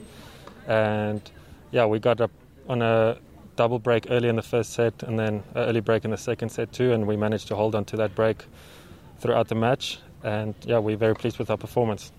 And 0.68 1.22
yeah, 1.72 1.86
we 1.86 1.98
got 1.98 2.20
up 2.20 2.32
on 2.68 2.82
a 2.82 3.20
double 3.56 3.80
break 3.80 4.08
early 4.10 4.28
in 4.28 4.36
the 4.36 4.42
first 4.42 4.74
set 4.74 5.02
and 5.02 5.18
then 5.18 5.36
an 5.56 5.70
early 5.70 5.80
break 5.80 6.04
in 6.04 6.12
the 6.12 6.18
second 6.18 6.50
set 6.50 6.74
too. 6.74 6.92
And 6.92 7.08
we 7.08 7.16
managed 7.16 7.48
to 7.48 7.56
hold 7.56 7.74
on 7.74 7.86
to 7.86 7.96
that 7.96 8.16
break 8.16 8.44
throughout 9.22 9.48
the 9.48 9.56
match. 9.56 10.00
And 10.26 10.56
yeah, 10.66 10.80
we're 10.80 10.98
very 10.98 11.16
pleased 11.16 11.40
with 11.40 11.50
our 11.50 11.58
performance. 11.58 12.12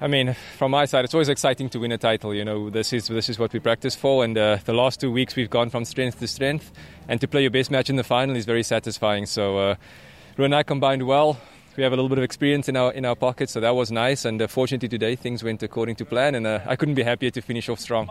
I 0.00 0.06
mean, 0.06 0.36
from 0.56 0.70
my 0.70 0.84
side, 0.84 1.04
it's 1.04 1.14
always 1.14 1.28
exciting 1.28 1.68
to 1.70 1.80
win 1.80 1.90
a 1.90 1.98
title. 1.98 2.32
You 2.32 2.44
know, 2.44 2.70
this 2.70 2.92
is 2.92 3.08
this 3.08 3.28
is 3.28 3.38
what 3.38 3.52
we 3.52 3.58
practice 3.58 3.96
for, 3.96 4.22
and 4.22 4.38
uh, 4.38 4.58
the 4.64 4.72
last 4.72 5.00
two 5.00 5.10
weeks 5.10 5.34
we've 5.34 5.50
gone 5.50 5.70
from 5.70 5.84
strength 5.84 6.20
to 6.20 6.28
strength, 6.28 6.70
and 7.08 7.20
to 7.20 7.26
play 7.26 7.42
your 7.42 7.50
best 7.50 7.70
match 7.70 7.90
in 7.90 7.96
the 7.96 8.04
final 8.04 8.36
is 8.36 8.44
very 8.44 8.62
satisfying. 8.62 9.26
So, 9.26 9.58
uh, 9.58 9.74
Ru 10.36 10.44
and 10.44 10.54
I 10.54 10.62
combined 10.62 11.02
well. 11.02 11.36
We 11.76 11.82
have 11.82 11.92
a 11.92 11.96
little 11.96 12.08
bit 12.08 12.18
of 12.18 12.24
experience 12.24 12.68
in 12.68 12.76
our 12.76 12.92
in 12.92 13.04
our 13.04 13.16
pocket, 13.16 13.50
so 13.50 13.60
that 13.60 13.74
was 13.74 13.90
nice. 13.90 14.24
And 14.24 14.40
uh, 14.40 14.46
fortunately 14.46 14.88
today 14.88 15.16
things 15.16 15.42
went 15.42 15.64
according 15.64 15.96
to 15.96 16.04
plan, 16.04 16.36
and 16.36 16.46
uh, 16.46 16.60
I 16.64 16.76
couldn't 16.76 16.94
be 16.94 17.02
happier 17.02 17.32
to 17.32 17.40
finish 17.40 17.68
off 17.68 17.80
strong. 17.80 18.08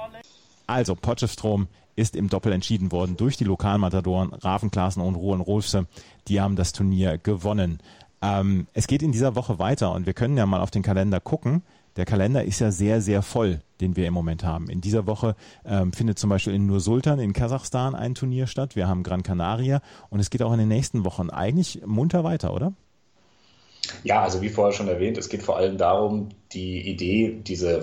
Also 0.67 0.93
Potchefstroom 0.95 1.69
ist 1.95 2.15
im 2.15 2.29
Doppel 2.29 2.51
entschieden 2.51 2.91
worden 2.91 3.15
durch 3.17 3.37
die 3.37 3.45
Lokalmatadoren 3.45 4.33
Raven 4.33 4.71
Klaassen 4.71 5.01
und 5.01 5.15
Ruhen 5.15 5.41
Rolfse. 5.41 5.87
Die 6.27 6.41
haben 6.41 6.55
das 6.57 6.73
Turnier 6.73 7.17
gewonnen. 7.17 7.79
Ähm, 8.21 8.67
es 8.73 8.87
geht 8.87 9.03
in 9.03 9.11
dieser 9.11 9.35
Woche 9.35 9.59
weiter 9.59 9.91
und 9.93 10.05
wir 10.05 10.13
können 10.13 10.37
ja 10.37 10.45
mal 10.45 10.61
auf 10.61 10.71
den 10.71 10.81
Kalender 10.81 11.19
gucken. 11.19 11.63
Der 11.95 12.05
Kalender 12.05 12.43
ist 12.43 12.59
ja 12.59 12.71
sehr, 12.71 13.01
sehr 13.01 13.23
voll, 13.23 13.61
den 13.81 13.95
wir 13.95 14.07
im 14.07 14.13
Moment 14.13 14.43
haben. 14.43 14.69
In 14.69 14.81
dieser 14.81 15.07
Woche 15.07 15.35
ähm, 15.65 15.93
findet 15.93 16.19
zum 16.19 16.29
Beispiel 16.29 16.53
in 16.53 16.67
Nur-Sultan 16.67 17.19
in 17.19 17.33
Kasachstan 17.33 17.95
ein 17.95 18.13
Turnier 18.13 18.45
statt. 18.45 18.75
Wir 18.75 18.87
haben 18.87 19.03
Gran 19.03 19.23
Canaria 19.23 19.81
und 20.09 20.19
es 20.19 20.29
geht 20.29 20.43
auch 20.43 20.53
in 20.53 20.59
den 20.59 20.67
nächsten 20.67 21.05
Wochen 21.05 21.29
eigentlich 21.29 21.81
munter 21.85 22.23
weiter, 22.23 22.53
oder? 22.53 22.73
Ja, 24.03 24.21
also 24.21 24.41
wie 24.41 24.49
vorher 24.49 24.73
schon 24.73 24.87
erwähnt, 24.87 25.17
es 25.17 25.29
geht 25.29 25.41
vor 25.43 25.57
allem 25.57 25.77
darum, 25.77 26.29
die 26.51 26.87
Idee, 26.87 27.39
diese 27.45 27.81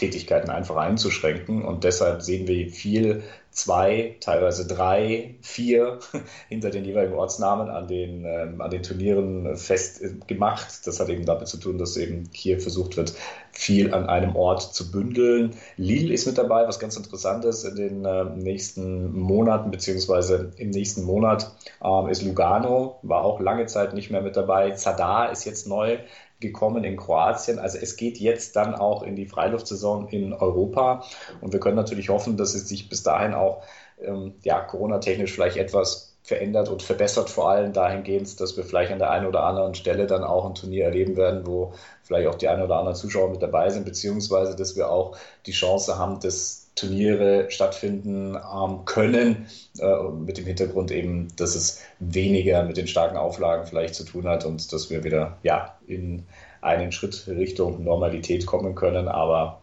Reisetätigkeiten 0.00 0.50
einfach 0.50 0.76
einzuschränken. 0.76 1.64
Und 1.64 1.84
deshalb 1.84 2.22
sehen 2.22 2.46
wir 2.46 2.68
viel 2.70 3.22
zwei, 3.50 4.16
teilweise 4.20 4.66
drei, 4.66 5.34
vier 5.42 5.98
hinter 6.48 6.70
den 6.70 6.84
jeweiligen 6.84 7.14
Ortsnamen 7.14 7.68
an 7.68 7.88
den, 7.88 8.24
ähm, 8.24 8.60
an 8.60 8.70
den 8.70 8.82
Turnieren 8.82 9.56
festgemacht. 9.56 10.68
Äh, 10.68 10.84
das 10.84 11.00
hat 11.00 11.08
eben 11.08 11.26
damit 11.26 11.48
zu 11.48 11.58
tun, 11.58 11.76
dass 11.76 11.96
eben 11.96 12.28
hier 12.32 12.60
versucht 12.60 12.96
wird, 12.96 13.12
viel 13.50 13.92
an 13.92 14.06
einem 14.06 14.36
Ort 14.36 14.62
zu 14.74 14.92
bündeln. 14.92 15.56
Lille 15.76 16.14
ist 16.14 16.26
mit 16.26 16.38
dabei, 16.38 16.66
was 16.66 16.78
ganz 16.78 16.96
interessant 16.96 17.44
ist. 17.44 17.64
In 17.64 17.74
den 17.74 18.04
äh, 18.04 18.24
nächsten 18.24 19.18
Monaten, 19.18 19.70
beziehungsweise 19.70 20.52
im 20.56 20.70
nächsten 20.70 21.02
Monat 21.02 21.50
ähm, 21.84 22.08
ist 22.08 22.22
Lugano, 22.22 23.00
war 23.02 23.24
auch 23.24 23.40
lange 23.40 23.66
Zeit 23.66 23.94
nicht 23.94 24.10
mehr 24.10 24.22
mit 24.22 24.36
dabei. 24.36 24.70
Zadar 24.70 25.32
ist 25.32 25.44
jetzt 25.44 25.66
neu 25.66 25.98
gekommen 26.40 26.84
in 26.84 26.96
Kroatien. 26.96 27.58
Also 27.58 27.78
es 27.78 27.96
geht 27.96 28.18
jetzt 28.18 28.56
dann 28.56 28.74
auch 28.74 29.02
in 29.02 29.16
die 29.16 29.26
Freiluftsaison 29.26 30.08
in 30.08 30.32
Europa. 30.32 31.04
Und 31.40 31.52
wir 31.52 31.60
können 31.60 31.76
natürlich 31.76 32.08
hoffen, 32.08 32.36
dass 32.36 32.54
es 32.54 32.68
sich 32.68 32.88
bis 32.88 33.02
dahin 33.02 33.34
auch 33.34 33.62
ähm, 34.00 34.34
ja, 34.42 34.60
Corona-technisch 34.60 35.32
vielleicht 35.32 35.56
etwas 35.56 36.10
verändert 36.22 36.68
und 36.68 36.82
verbessert, 36.82 37.30
vor 37.30 37.50
allem 37.50 37.72
dahingehend, 37.72 38.40
dass 38.40 38.56
wir 38.56 38.64
vielleicht 38.64 38.92
an 38.92 38.98
der 38.98 39.10
einen 39.10 39.26
oder 39.26 39.42
anderen 39.42 39.74
Stelle 39.74 40.06
dann 40.06 40.22
auch 40.22 40.46
ein 40.46 40.54
Turnier 40.54 40.84
erleben 40.84 41.16
werden, 41.16 41.46
wo 41.46 41.72
vielleicht 42.02 42.28
auch 42.28 42.34
die 42.34 42.48
ein 42.48 42.62
oder 42.62 42.76
anderen 42.76 42.96
Zuschauer 42.96 43.30
mit 43.30 43.42
dabei 43.42 43.70
sind, 43.70 43.84
beziehungsweise 43.84 44.54
dass 44.54 44.76
wir 44.76 44.90
auch 44.90 45.16
die 45.46 45.52
Chance 45.52 45.98
haben, 45.98 46.20
dass 46.20 46.59
Turniere 46.74 47.50
stattfinden 47.50 48.36
ähm, 48.36 48.84
können, 48.84 49.46
äh, 49.78 50.08
mit 50.10 50.38
dem 50.38 50.46
Hintergrund 50.46 50.90
eben, 50.90 51.28
dass 51.36 51.54
es 51.54 51.82
weniger 51.98 52.62
mit 52.64 52.76
den 52.76 52.86
starken 52.86 53.16
Auflagen 53.16 53.66
vielleicht 53.66 53.94
zu 53.94 54.04
tun 54.04 54.26
hat 54.26 54.44
und 54.44 54.72
dass 54.72 54.88
wir 54.88 55.04
wieder 55.04 55.38
ja, 55.42 55.76
in 55.86 56.26
einen 56.60 56.92
Schritt 56.92 57.26
Richtung 57.26 57.84
Normalität 57.84 58.46
kommen 58.46 58.74
können. 58.74 59.08
Aber 59.08 59.62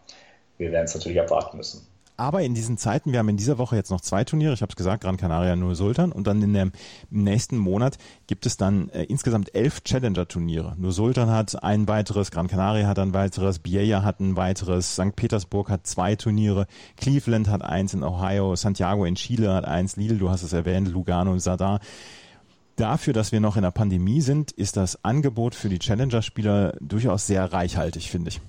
wir 0.58 0.70
werden 0.70 0.84
es 0.84 0.94
natürlich 0.94 1.20
abwarten 1.20 1.56
müssen. 1.56 1.86
Aber 2.18 2.42
in 2.42 2.52
diesen 2.52 2.78
Zeiten, 2.78 3.12
wir 3.12 3.20
haben 3.20 3.28
in 3.28 3.36
dieser 3.36 3.58
Woche 3.58 3.76
jetzt 3.76 3.92
noch 3.92 4.00
zwei 4.00 4.24
Turniere, 4.24 4.52
ich 4.52 4.60
habe 4.60 4.70
es 4.70 4.76
gesagt, 4.76 5.04
Gran 5.04 5.16
Canaria 5.16 5.54
nur 5.54 5.76
Sultan 5.76 6.10
und 6.10 6.26
dann 6.26 6.42
in 6.42 6.52
dem 6.52 6.72
nächsten 7.10 7.56
Monat 7.56 7.96
gibt 8.26 8.44
es 8.44 8.56
dann 8.56 8.88
äh, 8.88 9.04
insgesamt 9.04 9.54
elf 9.54 9.84
Challenger-Turniere. 9.84 10.74
Nur 10.78 10.90
Sultan 10.90 11.30
hat 11.30 11.62
ein 11.62 11.86
weiteres, 11.86 12.32
Gran 12.32 12.48
Canaria 12.48 12.88
hat 12.88 12.98
ein 12.98 13.14
weiteres, 13.14 13.60
Biella 13.60 14.02
hat 14.02 14.18
ein 14.18 14.36
weiteres, 14.36 14.96
St. 14.96 15.14
Petersburg 15.14 15.70
hat 15.70 15.86
zwei 15.86 16.16
Turniere, 16.16 16.66
Cleveland 16.96 17.48
hat 17.48 17.62
eins 17.62 17.94
in 17.94 18.02
Ohio, 18.02 18.56
Santiago 18.56 19.04
in 19.04 19.14
Chile 19.14 19.54
hat 19.54 19.64
eins, 19.64 19.94
Lille, 19.94 20.16
du 20.16 20.28
hast 20.28 20.42
es 20.42 20.52
erwähnt, 20.52 20.88
Lugano 20.88 21.30
und 21.30 21.40
Sadar. 21.40 21.78
Dafür, 22.74 23.12
dass 23.12 23.30
wir 23.30 23.38
noch 23.38 23.54
in 23.54 23.62
der 23.62 23.70
Pandemie 23.70 24.22
sind, 24.22 24.50
ist 24.50 24.76
das 24.76 25.04
Angebot 25.04 25.54
für 25.54 25.68
die 25.68 25.78
Challenger-Spieler 25.78 26.74
durchaus 26.80 27.28
sehr 27.28 27.52
reichhaltig, 27.52 28.10
finde 28.10 28.30
ich. 28.30 28.40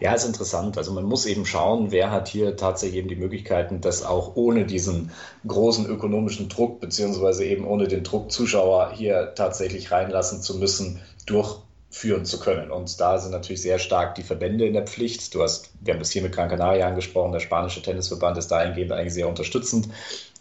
Ja, 0.00 0.12
ist 0.12 0.24
interessant. 0.24 0.76
Also 0.76 0.92
man 0.92 1.04
muss 1.04 1.26
eben 1.26 1.46
schauen, 1.46 1.90
wer 1.90 2.10
hat 2.10 2.28
hier 2.28 2.56
tatsächlich 2.56 2.98
eben 2.98 3.08
die 3.08 3.16
Möglichkeiten, 3.16 3.80
das 3.80 4.04
auch 4.04 4.36
ohne 4.36 4.66
diesen 4.66 5.10
großen 5.46 5.86
ökonomischen 5.86 6.48
Druck, 6.48 6.80
beziehungsweise 6.80 7.44
eben 7.44 7.66
ohne 7.66 7.88
den 7.88 8.02
Druck, 8.02 8.30
Zuschauer 8.32 8.92
hier 8.92 9.32
tatsächlich 9.34 9.92
reinlassen 9.92 10.42
zu 10.42 10.58
müssen, 10.58 11.00
durch 11.26 11.58
führen 11.94 12.24
zu 12.24 12.40
können. 12.40 12.72
Und 12.72 13.00
da 13.00 13.18
sind 13.18 13.30
natürlich 13.30 13.62
sehr 13.62 13.78
stark 13.78 14.16
die 14.16 14.24
Verbände 14.24 14.66
in 14.66 14.72
der 14.72 14.82
Pflicht. 14.82 15.32
Du 15.32 15.42
hast, 15.42 15.70
wir 15.80 15.94
haben 15.94 16.00
das 16.00 16.10
hier 16.10 16.22
mit 16.22 16.32
Gran 16.32 16.48
Canaria 16.48 16.88
angesprochen, 16.88 17.30
der 17.30 17.38
spanische 17.38 17.82
Tennisverband 17.82 18.36
ist 18.36 18.48
dahingehend 18.48 18.90
eigentlich 18.90 19.14
sehr 19.14 19.28
unterstützend, 19.28 19.88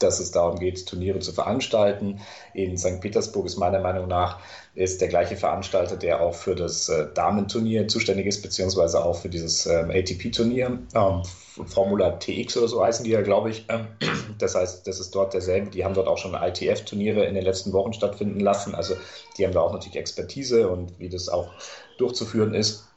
dass 0.03 0.19
es 0.19 0.31
darum 0.31 0.59
geht, 0.59 0.85
Turniere 0.85 1.19
zu 1.19 1.31
veranstalten. 1.31 2.19
In 2.53 2.77
St. 2.77 3.01
Petersburg 3.01 3.45
ist 3.45 3.57
meiner 3.57 3.79
Meinung 3.79 4.07
nach 4.07 4.39
ist 4.75 5.01
der 5.01 5.07
gleiche 5.07 5.35
Veranstalter, 5.35 5.97
der 5.97 6.21
auch 6.21 6.33
für 6.33 6.55
das 6.55 6.89
äh, 6.89 7.07
Damenturnier 7.13 7.87
zuständig 7.87 8.25
ist, 8.25 8.41
beziehungsweise 8.41 9.03
auch 9.05 9.15
für 9.15 9.29
dieses 9.29 9.67
ähm, 9.67 9.91
ATP-Turnier. 9.91 10.79
Ähm, 10.95 11.21
Formula 11.67 12.11
TX 12.11 12.57
oder 12.57 12.67
so 12.67 12.83
heißen 12.83 13.05
die 13.05 13.11
ja, 13.11 13.21
glaube 13.21 13.51
ich. 13.51 13.65
Ähm, 13.69 13.87
das 14.39 14.55
heißt, 14.55 14.87
das 14.87 14.99
ist 14.99 15.13
dort 15.13 15.33
derselbe. 15.33 15.69
Die 15.69 15.85
haben 15.85 15.93
dort 15.93 16.07
auch 16.07 16.17
schon 16.17 16.33
ITF-Turniere 16.33 17.25
in 17.25 17.35
den 17.35 17.43
letzten 17.43 17.71
Wochen 17.71 17.93
stattfinden 17.93 18.39
lassen. 18.39 18.73
Also 18.73 18.95
die 19.37 19.45
haben 19.45 19.53
da 19.53 19.61
auch 19.61 19.73
natürlich 19.73 19.97
Expertise 19.97 20.67
und 20.67 20.99
wie 20.99 21.09
das 21.09 21.29
auch 21.29 21.51
durchzuführen 21.99 22.55
ist. 22.55 22.87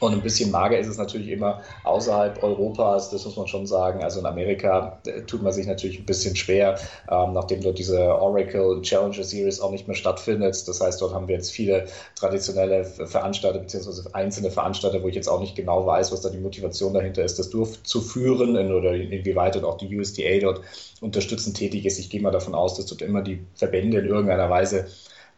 Und 0.00 0.14
ein 0.14 0.22
bisschen 0.22 0.50
mager 0.50 0.78
ist 0.78 0.86
es 0.86 0.96
natürlich 0.96 1.28
immer 1.28 1.60
außerhalb 1.84 2.42
Europas, 2.42 3.10
das 3.10 3.26
muss 3.26 3.36
man 3.36 3.46
schon 3.46 3.66
sagen. 3.66 4.02
Also 4.02 4.20
in 4.20 4.26
Amerika 4.26 4.98
äh, 5.06 5.22
tut 5.22 5.42
man 5.42 5.52
sich 5.52 5.66
natürlich 5.66 5.98
ein 5.98 6.06
bisschen 6.06 6.34
schwer, 6.34 6.78
ähm, 7.10 7.34
nachdem 7.34 7.60
dort 7.60 7.78
diese 7.78 8.00
Oracle 8.00 8.80
Challenger 8.80 9.22
Series 9.22 9.60
auch 9.60 9.70
nicht 9.70 9.86
mehr 9.86 9.94
stattfindet. 9.94 10.66
Das 10.66 10.80
heißt, 10.80 11.02
dort 11.02 11.12
haben 11.12 11.28
wir 11.28 11.36
jetzt 11.36 11.52
viele 11.52 11.86
traditionelle 12.14 12.84
Veranstalter 12.84 13.58
beziehungsweise 13.58 14.08
einzelne 14.14 14.50
Veranstalter, 14.50 15.02
wo 15.02 15.08
ich 15.08 15.14
jetzt 15.14 15.28
auch 15.28 15.40
nicht 15.40 15.54
genau 15.54 15.86
weiß, 15.86 16.12
was 16.12 16.22
da 16.22 16.30
die 16.30 16.38
Motivation 16.38 16.94
dahinter 16.94 17.22
ist, 17.22 17.38
das 17.38 17.50
durchzuführen 17.50 18.56
oder 18.72 18.94
inwieweit 18.94 19.54
dort 19.54 19.64
auch 19.64 19.76
die 19.76 19.94
USDA 19.94 20.38
dort 20.40 20.62
unterstützend 21.02 21.58
tätig 21.58 21.84
ist. 21.84 21.98
Ich 21.98 22.08
gehe 22.08 22.22
mal 22.22 22.30
davon 22.30 22.54
aus, 22.54 22.74
dass 22.74 22.86
dort 22.86 23.02
immer 23.02 23.20
die 23.20 23.44
Verbände 23.54 23.98
in 23.98 24.06
irgendeiner 24.06 24.48
Weise 24.48 24.86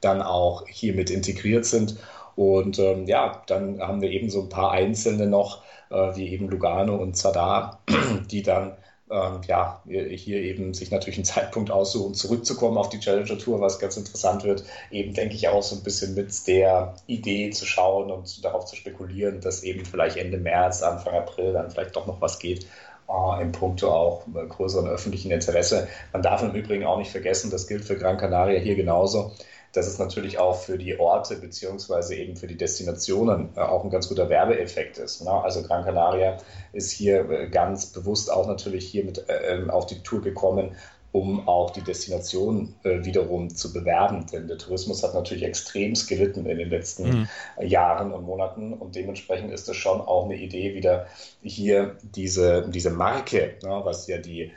dann 0.01 0.22
auch 0.22 0.66
hier 0.68 0.94
mit 0.94 1.11
integriert 1.11 1.64
sind. 1.64 1.96
Und 2.37 2.79
ähm, 2.79 3.07
ja, 3.07 3.42
dann 3.47 3.81
haben 3.81 4.01
wir 4.01 4.11
eben 4.11 4.31
so 4.31 4.42
ein 4.42 4.49
paar 4.49 4.73
Einzelne 4.73 5.27
noch, 5.27 5.62
äh, 5.90 6.16
wie 6.16 6.29
eben 6.29 6.49
Lugano 6.49 6.97
und 6.97 7.16
Zadar, 7.16 7.81
die 8.31 8.42
dann 8.42 8.77
ähm, 9.12 9.40
ja, 9.47 9.83
hier 9.85 10.38
eben 10.38 10.73
sich 10.73 10.90
natürlich 10.90 11.18
einen 11.18 11.27
Zeitpunkt 11.27 11.71
aussuchen, 11.71 12.14
zurückzukommen 12.14 12.79
auf 12.79 12.88
die 12.88 12.99
Challenger 12.99 13.38
Tour, 13.38 13.61
was 13.61 13.79
ganz 13.79 13.97
interessant 13.99 14.45
wird, 14.45 14.64
eben 14.90 15.12
denke 15.12 15.35
ich 15.35 15.49
auch 15.49 15.62
so 15.62 15.77
ein 15.77 15.83
bisschen 15.83 16.14
mit 16.14 16.47
der 16.47 16.95
Idee 17.07 17.51
zu 17.51 17.66
schauen 17.66 18.11
und 18.11 18.42
darauf 18.42 18.64
zu 18.64 18.75
spekulieren, 18.75 19.40
dass 19.40 19.62
eben 19.62 19.85
vielleicht 19.85 20.16
Ende 20.16 20.38
März, 20.38 20.83
Anfang 20.83 21.14
April 21.14 21.53
dann 21.53 21.71
vielleicht 21.71 21.95
doch 21.95 22.07
noch 22.07 22.23
was 22.23 22.38
geht 22.38 22.66
äh, 23.09 23.42
im 23.42 23.53
Punkto 23.53 23.90
auch 23.92 24.27
äh, 24.35 24.47
größeren 24.47 24.88
öffentlichen 24.88 25.31
Interesse. 25.31 25.88
Man 26.12 26.23
darf 26.23 26.42
im 26.42 26.53
Übrigen 26.53 26.87
auch 26.87 26.99
nicht 26.99 27.11
vergessen, 27.11 27.51
das 27.51 27.66
gilt 27.66 27.85
für 27.85 27.97
Gran 27.97 28.16
Canaria 28.16 28.59
hier 28.59 28.77
genauso 28.77 29.33
dass 29.72 29.87
es 29.87 29.98
natürlich 29.98 30.38
auch 30.38 30.56
für 30.56 30.78
die 30.78 30.98
Orte 30.98 31.37
beziehungsweise 31.37 32.14
eben 32.14 32.37
für 32.37 32.46
die 32.46 32.56
Destinationen 32.56 33.50
äh, 33.56 33.61
auch 33.61 33.85
ein 33.85 33.90
ganz 33.90 34.08
guter 34.08 34.28
Werbeeffekt 34.28 34.98
ist. 34.98 35.24
Ne? 35.24 35.30
Also 35.30 35.62
Gran 35.62 35.85
Canaria 35.85 36.38
ist 36.72 36.90
hier 36.90 37.28
äh, 37.30 37.48
ganz 37.48 37.87
bewusst 37.87 38.30
auch 38.30 38.46
natürlich 38.46 38.87
hier 38.87 39.04
mit 39.04 39.28
äh, 39.28 39.54
ähm, 39.54 39.70
auf 39.70 39.87
die 39.87 40.02
Tour 40.02 40.20
gekommen, 40.20 40.76
um 41.11 41.46
auch 41.46 41.70
die 41.70 41.82
Destination 41.82 42.74
äh, 42.85 43.04
wiederum 43.04 43.54
zu 43.54 43.72
bewerben. 43.72 44.26
Denn 44.32 44.46
der 44.46 44.58
Tourismus 44.58 45.02
hat 45.02 45.14
natürlich 45.14 45.44
extremst 45.44 46.08
gelitten 46.08 46.46
in 46.46 46.58
den 46.58 46.70
letzten 46.70 47.08
mhm. 47.08 47.28
Jahren 47.61 48.12
und 48.12 48.24
Monaten 48.24 48.72
und 48.74 48.94
dementsprechend 48.94 49.52
ist 49.52 49.68
es 49.68 49.76
schon 49.76 50.00
auch 50.00 50.24
eine 50.24 50.37
Idee, 50.37 50.74
wieder 50.74 51.06
hier 51.42 51.96
diese, 52.02 52.68
diese 52.68 52.90
Marke, 52.90 53.54
ne, 53.62 53.80
was 53.85 54.06
ja 54.06 54.18
die 54.18 54.52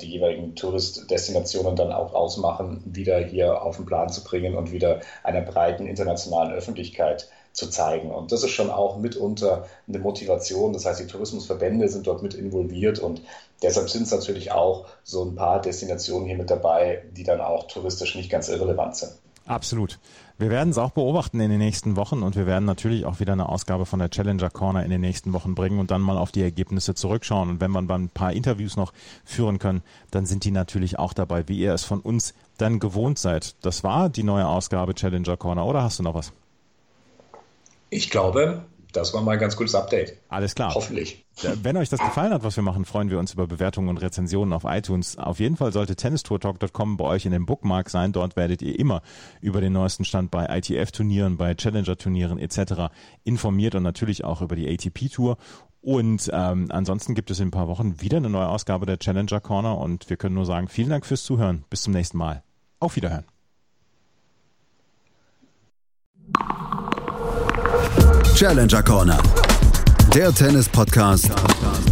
die 0.00 0.06
jeweiligen 0.06 0.54
Touristdestinationen 0.54 1.76
dann 1.76 1.92
auch 1.92 2.14
ausmachen, 2.14 2.82
wieder 2.86 3.18
hier 3.18 3.62
auf 3.62 3.76
den 3.76 3.84
Plan 3.84 4.08
zu 4.08 4.24
bringen 4.24 4.54
und 4.54 4.72
wieder 4.72 5.00
einer 5.22 5.42
breiten 5.42 5.86
internationalen 5.86 6.52
Öffentlichkeit 6.52 7.28
zu 7.52 7.68
zeigen. 7.68 8.10
Und 8.10 8.32
das 8.32 8.44
ist 8.44 8.50
schon 8.50 8.70
auch 8.70 8.96
mitunter 8.96 9.66
eine 9.86 9.98
Motivation. 9.98 10.72
Das 10.72 10.86
heißt, 10.86 11.00
die 11.00 11.06
Tourismusverbände 11.06 11.88
sind 11.88 12.06
dort 12.06 12.22
mit 12.22 12.34
involviert 12.34 12.98
und 12.98 13.22
deshalb 13.62 13.90
sind 13.90 14.04
es 14.04 14.10
natürlich 14.10 14.52
auch 14.52 14.86
so 15.02 15.24
ein 15.24 15.34
paar 15.34 15.60
Destinationen 15.60 16.26
hier 16.26 16.36
mit 16.36 16.50
dabei, 16.50 17.02
die 17.10 17.24
dann 17.24 17.40
auch 17.40 17.66
touristisch 17.66 18.14
nicht 18.14 18.30
ganz 18.30 18.48
irrelevant 18.48 18.96
sind. 18.96 19.12
Absolut. 19.48 19.98
Wir 20.36 20.50
werden 20.50 20.68
es 20.68 20.78
auch 20.78 20.90
beobachten 20.90 21.40
in 21.40 21.50
den 21.50 21.58
nächsten 21.58 21.96
Wochen 21.96 22.22
und 22.22 22.36
wir 22.36 22.46
werden 22.46 22.66
natürlich 22.66 23.06
auch 23.06 23.18
wieder 23.18 23.32
eine 23.32 23.48
Ausgabe 23.48 23.86
von 23.86 23.98
der 23.98 24.10
Challenger 24.10 24.50
Corner 24.50 24.84
in 24.84 24.90
den 24.90 25.00
nächsten 25.00 25.32
Wochen 25.32 25.54
bringen 25.54 25.80
und 25.80 25.90
dann 25.90 26.02
mal 26.02 26.18
auf 26.18 26.30
die 26.32 26.42
Ergebnisse 26.42 26.94
zurückschauen. 26.94 27.48
Und 27.48 27.60
wenn 27.60 27.70
wir 27.70 27.80
ein 27.80 28.10
paar 28.10 28.34
Interviews 28.34 28.76
noch 28.76 28.92
führen 29.24 29.58
können, 29.58 29.82
dann 30.10 30.26
sind 30.26 30.44
die 30.44 30.50
natürlich 30.50 30.98
auch 30.98 31.14
dabei, 31.14 31.48
wie 31.48 31.58
ihr 31.58 31.72
es 31.72 31.84
von 31.84 32.00
uns 32.00 32.34
dann 32.58 32.78
gewohnt 32.78 33.18
seid. 33.18 33.56
Das 33.64 33.82
war 33.82 34.10
die 34.10 34.22
neue 34.22 34.46
Ausgabe 34.46 34.94
Challenger 34.94 35.38
Corner 35.38 35.64
oder 35.64 35.82
hast 35.82 35.98
du 35.98 36.02
noch 36.02 36.14
was? 36.14 36.32
Ich 37.88 38.10
glaube, 38.10 38.66
das 38.92 39.12
war 39.14 39.22
mal 39.22 39.32
ein 39.32 39.38
ganz 39.38 39.56
gutes 39.56 39.74
Update. 39.74 40.18
Alles 40.28 40.54
klar. 40.54 40.74
Hoffentlich. 40.74 41.24
Wenn 41.62 41.76
euch 41.76 41.88
das 41.88 42.00
gefallen 42.00 42.32
hat, 42.32 42.42
was 42.42 42.56
wir 42.56 42.62
machen, 42.62 42.84
freuen 42.84 43.10
wir 43.10 43.18
uns 43.18 43.32
über 43.32 43.46
Bewertungen 43.46 43.88
und 43.88 43.98
Rezensionen 43.98 44.52
auf 44.52 44.64
iTunes. 44.64 45.18
Auf 45.18 45.38
jeden 45.38 45.56
Fall 45.56 45.72
sollte 45.72 45.94
tennistourtalk.com 45.94 46.96
bei 46.96 47.04
euch 47.04 47.26
in 47.26 47.32
den 47.32 47.46
Bookmark 47.46 47.90
sein. 47.90 48.12
Dort 48.12 48.36
werdet 48.36 48.62
ihr 48.62 48.78
immer 48.78 49.02
über 49.40 49.60
den 49.60 49.72
neuesten 49.72 50.04
Stand 50.04 50.30
bei 50.30 50.46
ITF-Turnieren, 50.46 51.36
bei 51.36 51.54
Challenger-Turnieren 51.54 52.38
etc. 52.38 52.92
informiert 53.24 53.74
und 53.74 53.82
natürlich 53.82 54.24
auch 54.24 54.42
über 54.42 54.56
die 54.56 54.68
ATP-Tour. 54.68 55.36
Und 55.80 56.28
ähm, 56.32 56.66
ansonsten 56.70 57.14
gibt 57.14 57.30
es 57.30 57.38
in 57.38 57.48
ein 57.48 57.52
paar 57.52 57.68
Wochen 57.68 58.00
wieder 58.00 58.16
eine 58.16 58.30
neue 58.30 58.48
Ausgabe 58.48 58.84
der 58.84 58.98
Challenger 58.98 59.40
Corner 59.40 59.78
und 59.78 60.10
wir 60.10 60.16
können 60.16 60.34
nur 60.34 60.46
sagen, 60.46 60.68
vielen 60.68 60.90
Dank 60.90 61.06
fürs 61.06 61.22
Zuhören. 61.22 61.64
Bis 61.70 61.82
zum 61.82 61.92
nächsten 61.92 62.18
Mal. 62.18 62.42
Auf 62.80 62.96
Wiederhören. 62.96 63.24
Challenger 68.38 68.84
Corner. 68.84 69.20
Der 70.14 70.32
Tennis-Podcast 70.32 71.28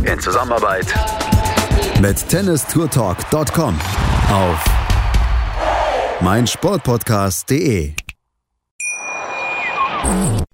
in 0.05 0.21
Zusammenarbeit 0.21 0.87
mit 2.01 2.29
tennistourtalk.com 2.29 3.77
auf 4.31 4.65
meinsportpodcast.de. 6.21 7.95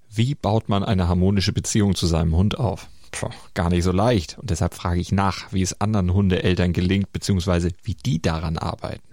Wie 0.09 0.33
baut 0.33 0.67
man 0.67 0.83
eine 0.83 1.07
harmonische 1.07 1.53
Beziehung 1.53 1.93
zu 1.93 2.07
seinem 2.07 2.35
Hund 2.35 2.57
auf? 2.57 2.87
Puh, 3.11 3.29
gar 3.53 3.69
nicht 3.69 3.83
so 3.83 3.91
leicht. 3.91 4.39
Und 4.39 4.49
deshalb 4.49 4.73
frage 4.73 4.99
ich 4.99 5.11
nach, 5.11 5.53
wie 5.53 5.61
es 5.61 5.79
anderen 5.79 6.11
Hundeeltern 6.11 6.73
gelingt, 6.73 7.13
beziehungsweise 7.13 7.69
wie 7.83 7.93
die 7.93 8.19
daran 8.19 8.57
arbeiten. 8.57 9.12